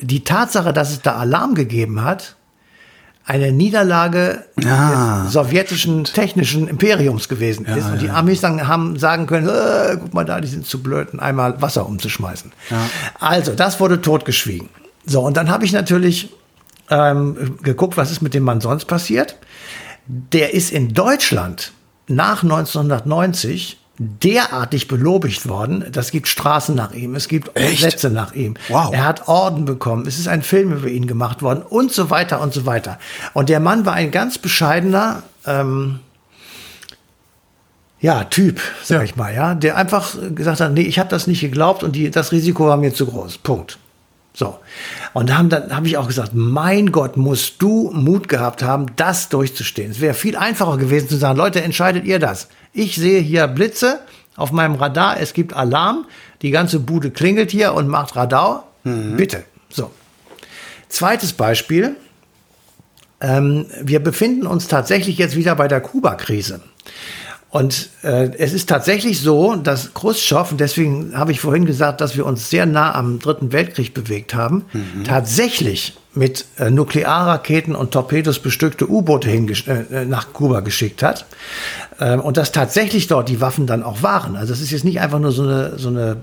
die 0.00 0.22
Tatsache, 0.22 0.72
dass 0.72 0.90
es 0.90 1.02
da 1.02 1.16
Alarm 1.16 1.54
gegeben 1.54 2.04
hat, 2.04 2.36
eine 3.24 3.50
Niederlage 3.50 4.44
ah. 4.64 5.24
des 5.24 5.32
sowjetischen 5.32 6.04
technischen 6.04 6.68
Imperiums 6.68 7.28
gewesen 7.28 7.66
ist. 7.66 7.86
Ja, 7.86 7.92
und 7.92 8.02
die. 8.02 8.10
Amis 8.10 8.40
dann 8.40 8.68
haben 8.68 8.96
sagen 9.00 9.26
können, 9.26 9.48
äh, 9.48 9.96
guck 10.00 10.14
mal 10.14 10.24
da, 10.24 10.40
die 10.40 10.46
sind 10.46 10.64
zu 10.64 10.80
blöd, 10.80 11.08
einmal 11.18 11.60
Wasser 11.60 11.86
umzuschmeißen. 11.86 12.52
Ja. 12.70 12.78
Also, 13.18 13.54
das 13.54 13.80
wurde 13.80 14.00
totgeschwiegen. 14.00 14.68
So, 15.04 15.22
und 15.22 15.36
dann 15.36 15.50
habe 15.50 15.64
ich 15.64 15.72
natürlich 15.72 16.32
ähm, 16.88 17.58
geguckt, 17.62 17.96
was 17.96 18.12
ist 18.12 18.22
mit 18.22 18.32
dem 18.32 18.44
Mann 18.44 18.60
sonst 18.60 18.84
passiert 18.84 19.36
der 20.06 20.54
ist 20.54 20.70
in 20.70 20.94
Deutschland 20.94 21.72
nach 22.08 22.42
1990 22.42 23.78
derartig 23.98 24.88
belobigt 24.88 25.48
worden. 25.48 25.84
Das 25.90 26.10
gibt 26.10 26.28
Straßen 26.28 26.74
nach 26.74 26.92
ihm, 26.92 27.14
es 27.14 27.28
gibt 27.28 27.56
Echt? 27.56 27.78
Plätze 27.78 28.10
nach 28.10 28.34
ihm. 28.34 28.54
Wow. 28.68 28.92
Er 28.92 29.04
hat 29.04 29.28
Orden 29.28 29.64
bekommen, 29.64 30.06
es 30.06 30.18
ist 30.18 30.28
ein 30.28 30.42
Film 30.42 30.72
über 30.72 30.88
ihn 30.88 31.06
gemacht 31.06 31.42
worden 31.42 31.62
und 31.62 31.92
so 31.92 32.10
weiter 32.10 32.40
und 32.40 32.52
so 32.52 32.66
weiter. 32.66 32.98
Und 33.32 33.48
der 33.48 33.60
Mann 33.60 33.86
war 33.86 33.94
ein 33.94 34.10
ganz 34.10 34.38
bescheidener, 34.38 35.22
ähm, 35.46 36.00
ja, 37.98 38.24
Typ, 38.24 38.60
sag 38.84 38.98
ja. 38.98 39.04
ich 39.04 39.16
mal, 39.16 39.34
ja, 39.34 39.54
der 39.54 39.76
einfach 39.76 40.14
gesagt 40.34 40.60
hat, 40.60 40.72
nee, 40.72 40.82
ich 40.82 40.98
habe 40.98 41.08
das 41.08 41.26
nicht 41.26 41.40
geglaubt 41.40 41.82
und 41.82 41.96
die, 41.96 42.10
das 42.10 42.30
Risiko 42.30 42.66
war 42.66 42.76
mir 42.76 42.92
zu 42.92 43.06
groß. 43.06 43.38
Punkt. 43.38 43.78
So. 44.36 44.58
Und 45.14 45.30
dann, 45.30 45.48
dann 45.48 45.74
habe 45.74 45.86
ich 45.86 45.96
auch 45.96 46.06
gesagt, 46.06 46.32
mein 46.34 46.92
Gott, 46.92 47.16
musst 47.16 47.62
du 47.62 47.90
Mut 47.94 48.28
gehabt 48.28 48.62
haben, 48.62 48.84
das 48.96 49.30
durchzustehen. 49.30 49.90
Es 49.90 50.00
wäre 50.02 50.12
viel 50.12 50.36
einfacher 50.36 50.76
gewesen 50.76 51.08
zu 51.08 51.16
sagen, 51.16 51.38
Leute, 51.38 51.62
entscheidet 51.62 52.04
ihr 52.04 52.18
das. 52.18 52.48
Ich 52.74 52.96
sehe 52.96 53.20
hier 53.22 53.48
Blitze 53.48 54.00
auf 54.36 54.52
meinem 54.52 54.74
Radar, 54.74 55.18
es 55.18 55.32
gibt 55.32 55.54
Alarm, 55.54 56.04
die 56.42 56.50
ganze 56.50 56.80
Bude 56.80 57.10
klingelt 57.10 57.50
hier 57.50 57.72
und 57.72 57.88
macht 57.88 58.14
Radar. 58.14 58.68
Mhm. 58.84 59.16
Bitte. 59.16 59.44
So. 59.70 59.90
Zweites 60.90 61.32
Beispiel. 61.32 61.96
Ähm, 63.22 63.64
wir 63.80 64.00
befinden 64.00 64.46
uns 64.46 64.68
tatsächlich 64.68 65.16
jetzt 65.16 65.36
wieder 65.36 65.56
bei 65.56 65.66
der 65.66 65.80
Kuba-Krise. 65.80 66.60
Und 67.56 67.88
äh, 68.02 68.32
es 68.36 68.52
ist 68.52 68.68
tatsächlich 68.68 69.22
so, 69.22 69.56
dass 69.56 69.94
Khrushchev, 69.94 70.50
und 70.50 70.60
deswegen 70.60 71.16
habe 71.16 71.32
ich 71.32 71.40
vorhin 71.40 71.64
gesagt, 71.64 72.02
dass 72.02 72.14
wir 72.14 72.26
uns 72.26 72.50
sehr 72.50 72.66
nah 72.66 72.94
am 72.94 73.18
Dritten 73.18 73.50
Weltkrieg 73.50 73.94
bewegt 73.94 74.34
haben, 74.34 74.66
mhm. 74.74 75.04
tatsächlich 75.04 75.94
mit 76.12 76.44
äh, 76.58 76.70
Nuklearraketen 76.70 77.74
und 77.74 77.92
Torpedos 77.92 78.40
bestückte 78.40 78.90
U-Boote 78.90 79.30
äh, 79.30 80.04
nach 80.04 80.34
Kuba 80.34 80.60
geschickt 80.60 81.02
hat. 81.02 81.24
Ähm, 81.98 82.20
und 82.20 82.36
dass 82.36 82.52
tatsächlich 82.52 83.06
dort 83.06 83.30
die 83.30 83.40
Waffen 83.40 83.66
dann 83.66 83.82
auch 83.82 84.02
waren. 84.02 84.36
Also 84.36 84.52
es 84.52 84.60
ist 84.60 84.70
jetzt 84.70 84.84
nicht 84.84 85.00
einfach 85.00 85.18
nur 85.18 85.32
so 85.32 85.44
eine, 85.44 85.78
so 85.78 85.88
eine, 85.88 86.18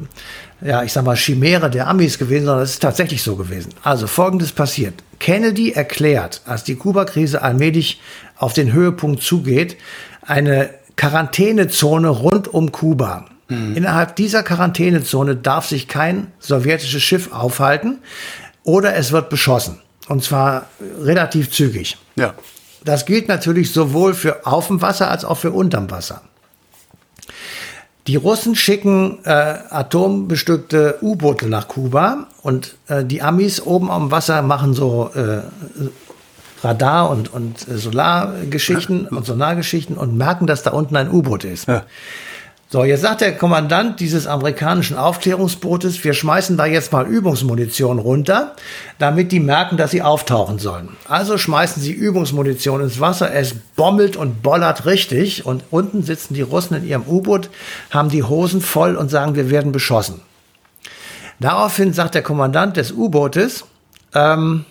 ja, 0.62 0.84
ich 0.84 0.94
sag 0.94 1.04
mal, 1.04 1.16
Chimäre 1.16 1.72
der 1.72 1.88
Amis 1.88 2.20
gewesen, 2.20 2.46
sondern 2.46 2.64
es 2.64 2.74
ist 2.74 2.84
tatsächlich 2.84 3.24
so 3.24 3.38
gewesen. 3.38 3.74
Also 3.82 4.06
folgendes 4.06 4.52
passiert. 4.52 4.94
Kennedy 5.18 5.72
erklärt, 5.72 6.42
als 6.46 6.64
die 6.64 6.76
Kuba-Krise 6.76 7.42
allmählich 7.42 8.00
auf 8.38 8.54
den 8.54 8.72
Höhepunkt 8.72 9.24
zugeht, 9.24 9.78
eine 10.22 10.70
Quarantänezone 10.96 12.10
rund 12.10 12.54
um 12.54 12.72
Kuba. 12.72 13.26
Mhm. 13.50 13.76
Innerhalb 13.76 14.16
dieser 14.16 14.44
Quarantänezone 14.44 15.36
darf 15.36 15.68
sich 15.68 15.88
kein 15.88 16.28
sowjetisches 16.40 17.02
Schiff 17.02 17.32
aufhalten 17.32 18.00
oder 18.64 18.96
es 18.96 19.12
wird 19.12 19.30
beschossen. 19.30 19.80
Und 20.08 20.24
zwar 20.24 20.68
relativ 21.02 21.52
zügig. 21.52 21.98
Ja. 22.16 22.34
Das 22.84 23.06
gilt 23.06 23.28
natürlich 23.28 23.72
sowohl 23.72 24.14
für 24.14 24.46
auf 24.46 24.68
dem 24.68 24.82
Wasser 24.82 25.10
als 25.10 25.24
auch 25.24 25.38
für 25.38 25.52
unterm 25.52 25.90
Wasser. 25.90 26.22
Die 28.08 28.18
Russen 28.18 28.56
schicken 28.56 29.20
äh, 29.24 29.30
atombestückte 29.30 30.98
U-Boote 31.02 31.48
nach 31.48 31.70
Kuba 31.70 32.28
und 32.42 32.76
äh, 32.88 33.06
die 33.06 33.22
Amis 33.22 33.62
oben 33.62 33.90
am 33.90 34.12
Wasser 34.12 34.42
machen 34.42 34.74
so 34.74 35.10
äh, 35.16 35.38
Radar- 36.64 37.10
und, 37.10 37.34
und 37.34 37.60
Solargeschichten 37.60 39.08
und 39.08 39.26
Sonargeschichten 39.26 39.98
und 39.98 40.18
merken, 40.18 40.48
dass 40.48 40.64
da 40.64 40.72
unten 40.72 40.96
ein 40.96 41.12
U-Boot 41.12 41.44
ist. 41.44 41.68
Ja. 41.68 41.84
So, 42.74 42.84
jetzt 42.84 43.02
sagt 43.02 43.22
der 43.22 43.38
Kommandant 43.38 44.00
dieses 44.00 44.26
amerikanischen 44.26 44.98
Aufklärungsbootes, 44.98 46.04
wir 46.04 46.16
schmeißen 46.16 46.58
da 46.58 46.66
jetzt 46.66 46.92
mal 46.92 47.06
Übungsmunition 47.06 48.00
runter, 48.00 48.56
damit 48.98 49.32
die 49.32 49.40
merken, 49.40 49.78
dass 49.78 49.92
sie 49.92 50.02
auftauchen 50.02 50.58
sollen. 50.58 50.90
Also 51.08 51.38
schmeißen 51.38 51.84
sie 51.84 51.92
Übungsmunition 51.92 52.82
ins 52.82 53.00
Wasser, 53.00 53.32
es 53.32 53.54
bommelt 53.76 54.18
und 54.18 54.42
bollert 54.42 54.88
richtig 54.88 55.46
und 55.46 55.66
unten 55.70 56.02
sitzen 56.02 56.34
die 56.34 56.42
Russen 56.42 56.76
in 56.78 56.88
ihrem 56.88 57.04
U-Boot, 57.04 57.52
haben 57.92 58.10
die 58.10 58.24
Hosen 58.24 58.60
voll 58.60 58.96
und 58.96 59.10
sagen, 59.10 59.36
wir 59.36 59.52
werden 59.52 59.72
beschossen. 59.72 60.22
Daraufhin 61.40 61.94
sagt 61.94 62.16
der 62.16 62.24
Kommandant 62.24 62.78
des 62.78 62.92
U-Bootes, 62.92 63.66
ähm, 64.16 64.66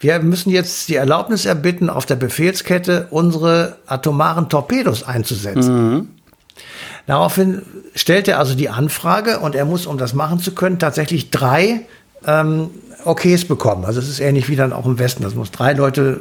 wir 0.00 0.18
müssen 0.20 0.50
jetzt 0.50 0.88
die 0.88 0.96
Erlaubnis 0.96 1.44
erbitten, 1.44 1.90
auf 1.90 2.06
der 2.06 2.16
Befehlskette 2.16 3.06
unsere 3.10 3.76
atomaren 3.86 4.48
Torpedos 4.48 5.02
einzusetzen. 5.02 5.94
Mhm. 5.94 6.08
Daraufhin 7.06 7.62
stellt 7.94 8.28
er 8.28 8.38
also 8.38 8.54
die 8.54 8.68
Anfrage 8.68 9.40
und 9.40 9.54
er 9.54 9.64
muss, 9.64 9.86
um 9.86 9.98
das 9.98 10.14
machen 10.14 10.38
zu 10.38 10.54
können, 10.54 10.78
tatsächlich 10.78 11.30
drei 11.30 11.82
ähm, 12.26 12.70
Okays 13.04 13.46
bekommen. 13.46 13.84
Also 13.84 14.00
es 14.00 14.08
ist 14.08 14.20
ähnlich 14.20 14.48
wie 14.48 14.56
dann 14.56 14.72
auch 14.72 14.86
im 14.86 14.98
Westen. 14.98 15.22
Das 15.22 15.34
muss 15.34 15.50
drei 15.50 15.72
Leute 15.72 16.20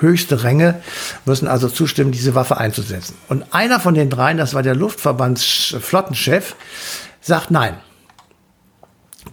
höchste 0.00 0.44
Ränge 0.44 0.76
müssen 1.24 1.48
also 1.48 1.68
zustimmen, 1.68 2.12
diese 2.12 2.34
Waffe 2.34 2.56
einzusetzen. 2.56 3.16
Und 3.28 3.44
einer 3.52 3.80
von 3.80 3.94
den 3.94 4.10
dreien, 4.10 4.38
das 4.38 4.54
war 4.54 4.62
der 4.62 4.74
Luftverbandsflottenchef, 4.74 6.54
sagt 7.20 7.50
nein. 7.50 7.74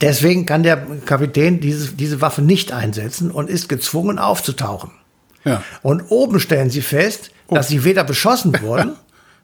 Deswegen 0.01 0.45
kann 0.45 0.63
der 0.63 0.77
Kapitän 1.05 1.59
diese, 1.59 1.93
diese 1.93 2.21
Waffe 2.21 2.41
nicht 2.41 2.71
einsetzen 2.71 3.31
und 3.31 3.49
ist 3.49 3.69
gezwungen 3.69 4.19
aufzutauchen. 4.19 4.91
Ja. 5.43 5.63
Und 5.81 6.03
oben 6.09 6.39
stellen 6.39 6.69
sie 6.69 6.81
fest, 6.81 7.31
oh. 7.47 7.55
dass 7.55 7.67
sie 7.67 7.83
weder 7.83 8.03
beschossen 8.03 8.53
wurden, 8.61 8.95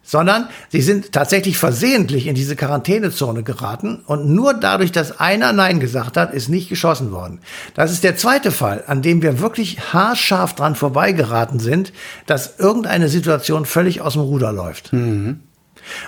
sondern 0.04 0.48
sie 0.70 0.82
sind 0.82 1.12
tatsächlich 1.12 1.58
versehentlich 1.58 2.28
in 2.28 2.36
diese 2.36 2.56
Quarantänezone 2.56 3.42
geraten 3.42 4.04
und 4.06 4.30
nur 4.30 4.54
dadurch, 4.54 4.92
dass 4.92 5.20
einer 5.20 5.52
Nein 5.52 5.80
gesagt 5.80 6.16
hat, 6.16 6.34
ist 6.34 6.48
nicht 6.48 6.70
geschossen 6.70 7.12
worden. 7.12 7.40
Das 7.74 7.92
ist 7.92 8.04
der 8.04 8.16
zweite 8.16 8.52
Fall, 8.52 8.84
an 8.86 9.02
dem 9.02 9.24
wir 9.24 9.40
wirklich 9.40 9.94
haarscharf 9.94 10.54
dran 10.54 10.76
vorbeigeraten 10.76 11.60
sind, 11.60 11.92
dass 12.28 12.60
irgendeine 12.60 13.10
Situation 13.10 13.66
völlig 13.66 14.02
aus 14.02 14.14
dem 14.14 14.22
Ruder 14.22 14.54
läuft. 14.54 14.94
Mhm. 14.94 15.40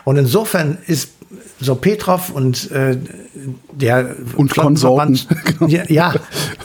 Und 0.04 0.18
insofern 0.18 0.78
ist 0.86 1.10
so 1.60 1.76
Petrov 1.76 2.30
und 2.30 2.72
äh, 2.72 2.98
der 3.72 4.16
und 4.36 4.54
Konsorten. 4.54 5.20
ja, 5.68 5.84
ja 5.88 6.14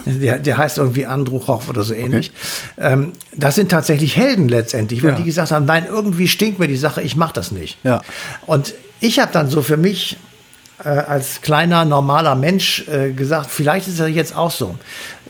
der, 0.07 0.39
der 0.39 0.57
heißt 0.57 0.79
irgendwie 0.79 1.07
Andruchow 1.07 1.69
oder 1.69 1.83
so 1.83 1.95
ähnlich. 1.95 2.33
Okay. 2.77 2.93
Ähm, 2.93 3.13
das 3.37 3.55
sind 3.55 3.71
tatsächlich 3.71 4.17
Helden 4.17 4.49
letztendlich, 4.49 5.03
weil 5.03 5.11
ja. 5.11 5.17
die 5.17 5.25
gesagt 5.25 5.51
haben, 5.51 5.67
nein, 5.67 5.87
irgendwie 5.89 6.29
stinkt 6.29 6.59
mir 6.59 6.69
die 6.69 6.77
Sache, 6.77 7.03
ich 7.03 7.17
mache 7.17 7.35
das 7.35 7.53
nicht. 7.53 7.79
Ja. 7.85 8.03
Und 8.47 8.75
ich 9.01 9.19
habe 9.19 9.33
dann 9.33 9.49
so 9.49 9.63
für 9.63 9.77
mich 9.77 10.17
äh, 10.85 10.89
als 10.89 11.41
kleiner, 11.41 11.85
normaler 11.85 12.35
Mensch 12.35 12.87
äh, 12.89 13.13
gesagt, 13.13 13.51
vielleicht 13.51 13.89
ist 13.89 14.01
er 14.01 14.09
jetzt 14.09 14.37
auch 14.37 14.51
so. 14.51 14.77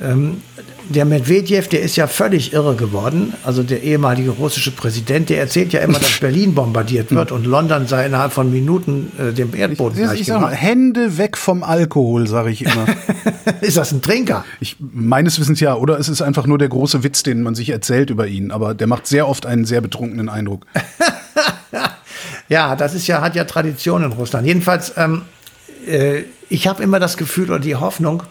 Ähm, 0.00 0.42
der 0.88 1.04
Medvedev, 1.04 1.68
der 1.68 1.82
ist 1.82 1.96
ja 1.96 2.06
völlig 2.06 2.52
irre 2.52 2.74
geworden. 2.74 3.34
Also 3.44 3.62
der 3.62 3.82
ehemalige 3.82 4.30
russische 4.30 4.70
Präsident, 4.70 5.30
der 5.30 5.38
erzählt 5.40 5.72
ja 5.72 5.80
immer, 5.80 5.98
dass 5.98 6.18
Berlin 6.20 6.54
bombardiert 6.54 7.10
wird 7.10 7.32
und 7.32 7.46
London 7.46 7.86
sei 7.86 8.06
innerhalb 8.06 8.32
von 8.32 8.50
Minuten 8.50 9.12
äh, 9.18 9.32
dem 9.32 9.54
Erdboden 9.54 10.02
ich, 10.04 10.12
ich, 10.12 10.20
ich 10.20 10.26
sag 10.26 10.40
mal, 10.40 10.54
Hände 10.54 11.18
weg 11.18 11.36
vom 11.36 11.62
Alkohol, 11.62 12.26
sage 12.26 12.50
ich 12.50 12.64
immer. 12.64 12.86
ist 13.60 13.76
das 13.76 13.92
ein 13.92 14.02
Trinker? 14.02 14.44
Ich, 14.60 14.76
meines 14.80 15.38
Wissens 15.38 15.60
ja. 15.60 15.74
Oder 15.74 15.98
es 15.98 16.08
ist 16.08 16.22
einfach 16.22 16.46
nur 16.46 16.58
der 16.58 16.68
große 16.68 17.02
Witz, 17.04 17.22
den 17.22 17.42
man 17.42 17.54
sich 17.54 17.70
erzählt 17.70 18.10
über 18.10 18.26
ihn. 18.26 18.50
Aber 18.50 18.74
der 18.74 18.86
macht 18.86 19.06
sehr 19.06 19.28
oft 19.28 19.46
einen 19.46 19.64
sehr 19.64 19.80
betrunkenen 19.80 20.28
Eindruck. 20.28 20.66
ja, 22.48 22.76
das 22.76 22.94
ist 22.94 23.06
ja, 23.06 23.20
hat 23.20 23.34
ja 23.34 23.44
Tradition 23.44 24.02
in 24.02 24.12
Russland. 24.12 24.46
Jedenfalls, 24.46 24.92
ähm, 24.96 25.22
äh, 25.86 26.24
ich 26.48 26.66
habe 26.68 26.82
immer 26.82 27.00
das 27.00 27.16
Gefühl 27.16 27.50
oder 27.50 27.60
die 27.60 27.76
Hoffnung, 27.76 28.22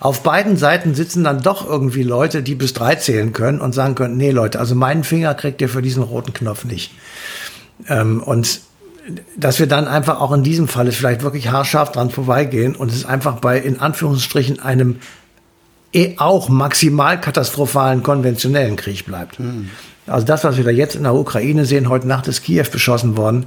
auf 0.00 0.22
beiden 0.22 0.56
Seiten 0.56 0.94
sitzen 0.94 1.24
dann 1.24 1.42
doch 1.42 1.66
irgendwie 1.66 2.04
Leute, 2.04 2.42
die 2.42 2.54
bis 2.54 2.72
drei 2.72 2.94
zählen 2.94 3.32
können 3.32 3.60
und 3.60 3.74
sagen 3.74 3.94
können, 3.94 4.16
nee 4.16 4.30
Leute, 4.30 4.60
also 4.60 4.74
meinen 4.74 5.02
Finger 5.02 5.34
kriegt 5.34 5.60
ihr 5.60 5.68
für 5.68 5.82
diesen 5.82 6.02
roten 6.02 6.32
Knopf 6.32 6.64
nicht. 6.64 6.92
Ähm, 7.88 8.22
und 8.22 8.60
dass 9.36 9.58
wir 9.58 9.66
dann 9.66 9.88
einfach 9.88 10.20
auch 10.20 10.32
in 10.32 10.42
diesem 10.42 10.68
Falle 10.68 10.92
vielleicht 10.92 11.22
wirklich 11.22 11.50
haarscharf 11.50 11.92
dran 11.92 12.10
vorbeigehen 12.10 12.76
und 12.76 12.92
es 12.92 13.04
einfach 13.04 13.40
bei, 13.40 13.58
in 13.58 13.80
Anführungsstrichen, 13.80 14.60
einem 14.60 14.96
eh 15.92 16.14
auch 16.18 16.48
maximal 16.48 17.20
katastrophalen 17.20 18.02
konventionellen 18.02 18.76
Krieg 18.76 19.06
bleibt. 19.06 19.40
Mhm. 19.40 19.70
Also 20.06 20.26
das, 20.26 20.44
was 20.44 20.56
wir 20.56 20.64
da 20.64 20.70
jetzt 20.70 20.94
in 20.94 21.02
der 21.02 21.14
Ukraine 21.14 21.64
sehen, 21.64 21.88
heute 21.88 22.06
Nacht 22.06 22.28
ist 22.28 22.42
Kiew 22.42 22.66
beschossen 22.70 23.16
worden. 23.16 23.46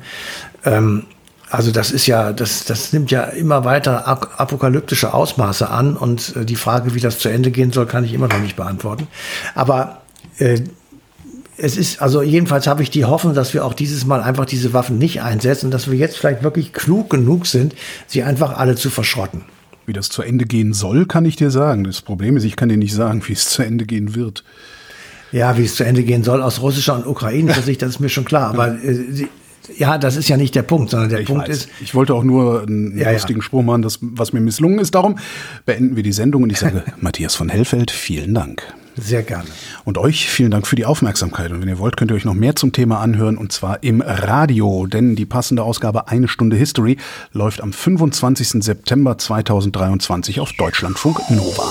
Ähm, 0.66 1.06
also 1.52 1.72
das 1.72 1.92
ist 1.92 2.08
ja, 2.08 2.32
das, 2.32 2.64
das 2.64 2.94
nimmt 2.94 3.12
ja 3.12 3.24
immer 3.24 3.66
weiter 3.66 4.08
apokalyptische 4.08 5.14
Ausmaße 5.14 5.70
an 5.70 5.98
und 5.98 6.36
äh, 6.38 6.46
die 6.46 6.56
Frage, 6.56 6.96
wie 6.96 7.02
das 7.02 7.20
zu 7.20 7.30
Ende 7.30 7.52
gehen 7.52 7.72
soll, 7.72 7.86
kann 7.86 8.06
ich 8.06 8.14
immer 8.14 8.30
noch 8.30 8.40
nicht 8.40 8.56
beantworten. 8.56 9.08
Aber 9.54 10.02
äh, 10.38 10.62
es 11.58 11.76
ist, 11.78 12.02
also 12.02 12.22
jedenfalls 12.22 12.68
habe 12.68 12.84
ich 12.84 12.90
die 12.90 13.06
Hoffnung, 13.06 13.34
dass 13.34 13.54
wir 13.54 13.66
auch 13.66 13.74
dieses 13.74 14.06
Mal 14.06 14.22
einfach 14.22 14.46
diese 14.46 14.74
Waffen 14.74 14.98
nicht 14.98 15.22
einsetzen 15.22 15.66
und 15.66 15.72
dass 15.72 15.92
wir 15.92 15.98
jetzt 15.98 16.18
vielleicht 16.18 16.42
wirklich 16.42 16.72
klug 16.72 17.10
genug 17.10 17.46
sind, 17.46 17.76
sie 18.08 18.24
einfach 18.24 18.58
alle 18.58 18.76
zu 18.76 18.90
verschrotten. 18.90 19.44
Wie 19.86 19.94
das 19.94 20.10
zu 20.10 20.22
Ende 20.22 20.46
gehen 20.46 20.74
soll, 20.74 21.06
kann 21.06 21.26
ich 21.26 21.36
dir 21.36 21.52
sagen. 21.52 21.84
Das 21.84 22.02
Problem 22.02 22.38
ist, 22.38 22.46
ich 22.46 22.56
kann 22.56 22.70
dir 22.70 22.78
nicht 22.78 22.94
sagen, 22.94 23.22
wie 23.28 23.34
es 23.34 23.50
zu 23.50 23.62
Ende 23.62 23.86
gehen 23.86 24.16
wird. 24.16 24.44
Ja, 25.34 25.58
wie 25.58 25.66
es 25.66 25.76
zu 25.76 25.84
Ende 25.84 26.04
gehen 26.04 26.24
soll 26.24 26.42
aus 26.42 26.62
russischer 26.62 26.96
und 26.96 27.06
ukrainischer 27.06 27.62
Sicht, 27.64 27.82
das 27.82 27.92
ist 27.92 28.00
mir 28.00 28.10
schon 28.10 28.26
klar. 28.26 28.50
Aber 28.50 28.82
äh, 28.82 29.28
ja, 29.78 29.98
das 29.98 30.16
ist 30.16 30.28
ja 30.28 30.38
nicht 30.38 30.56
der 30.56 30.64
Punkt, 30.64 30.92
sondern 30.92 31.10
der 31.10 31.22
ich 31.22 31.28
Punkt 31.28 31.48
weiß. 31.48 31.58
ist. 31.58 31.70
Ich 31.82 31.96
wollte 31.96 32.14
auch 32.14 32.24
nur 32.24 32.64
einen 32.64 32.98
ja, 32.98 33.12
lustigen 33.12 33.40
ja. 33.40 33.44
Spruch 33.44 33.64
machen, 33.64 33.82
das, 33.82 34.00
was 34.02 34.34
mir 34.34 34.42
misslungen 34.42 34.80
ist. 34.80 34.96
Darum 34.96 35.18
beenden 35.66 35.96
wir 35.96 36.04
die 36.04 36.12
Sendung 36.12 36.44
und 36.44 36.52
ich 36.52 36.60
sage 36.60 36.84
Matthias 37.00 37.36
von 37.36 37.50
Hellfeld, 37.50 37.92
vielen 37.92 38.34
Dank. 38.34 38.64
Sehr 38.98 39.24
gerne. 39.24 39.48
Und 39.86 39.98
euch 39.98 40.28
vielen 40.28 40.52
Dank 40.52 40.68
für 40.68 40.76
die 40.76 40.86
Aufmerksamkeit. 40.86 41.52
Und 41.52 41.62
wenn 41.62 41.70
ihr 41.70 41.80
wollt, 41.80 41.96
könnt 41.96 42.12
ihr 42.12 42.16
euch 42.16 42.26
noch 42.26 42.34
mehr 42.34 42.56
zum 42.56 42.74
Thema 42.74 43.00
anhören 43.00 43.38
und 43.38 43.52
zwar 43.52 43.84
im 43.84 44.02
Radio, 44.02 44.86
denn 44.86 45.16
die 45.16 45.26
passende 45.26 45.64
Ausgabe 45.64 46.10
Eine 46.10 46.28
Stunde 46.28 46.58
History 46.58 46.98
läuft 47.32 47.62
am 47.62 47.72
25. 47.72 48.64
September 48.64 49.18
2023 49.18 50.40
auf 50.42 50.52
Deutschlandfunk 50.54 51.30
Nova. 51.30 51.70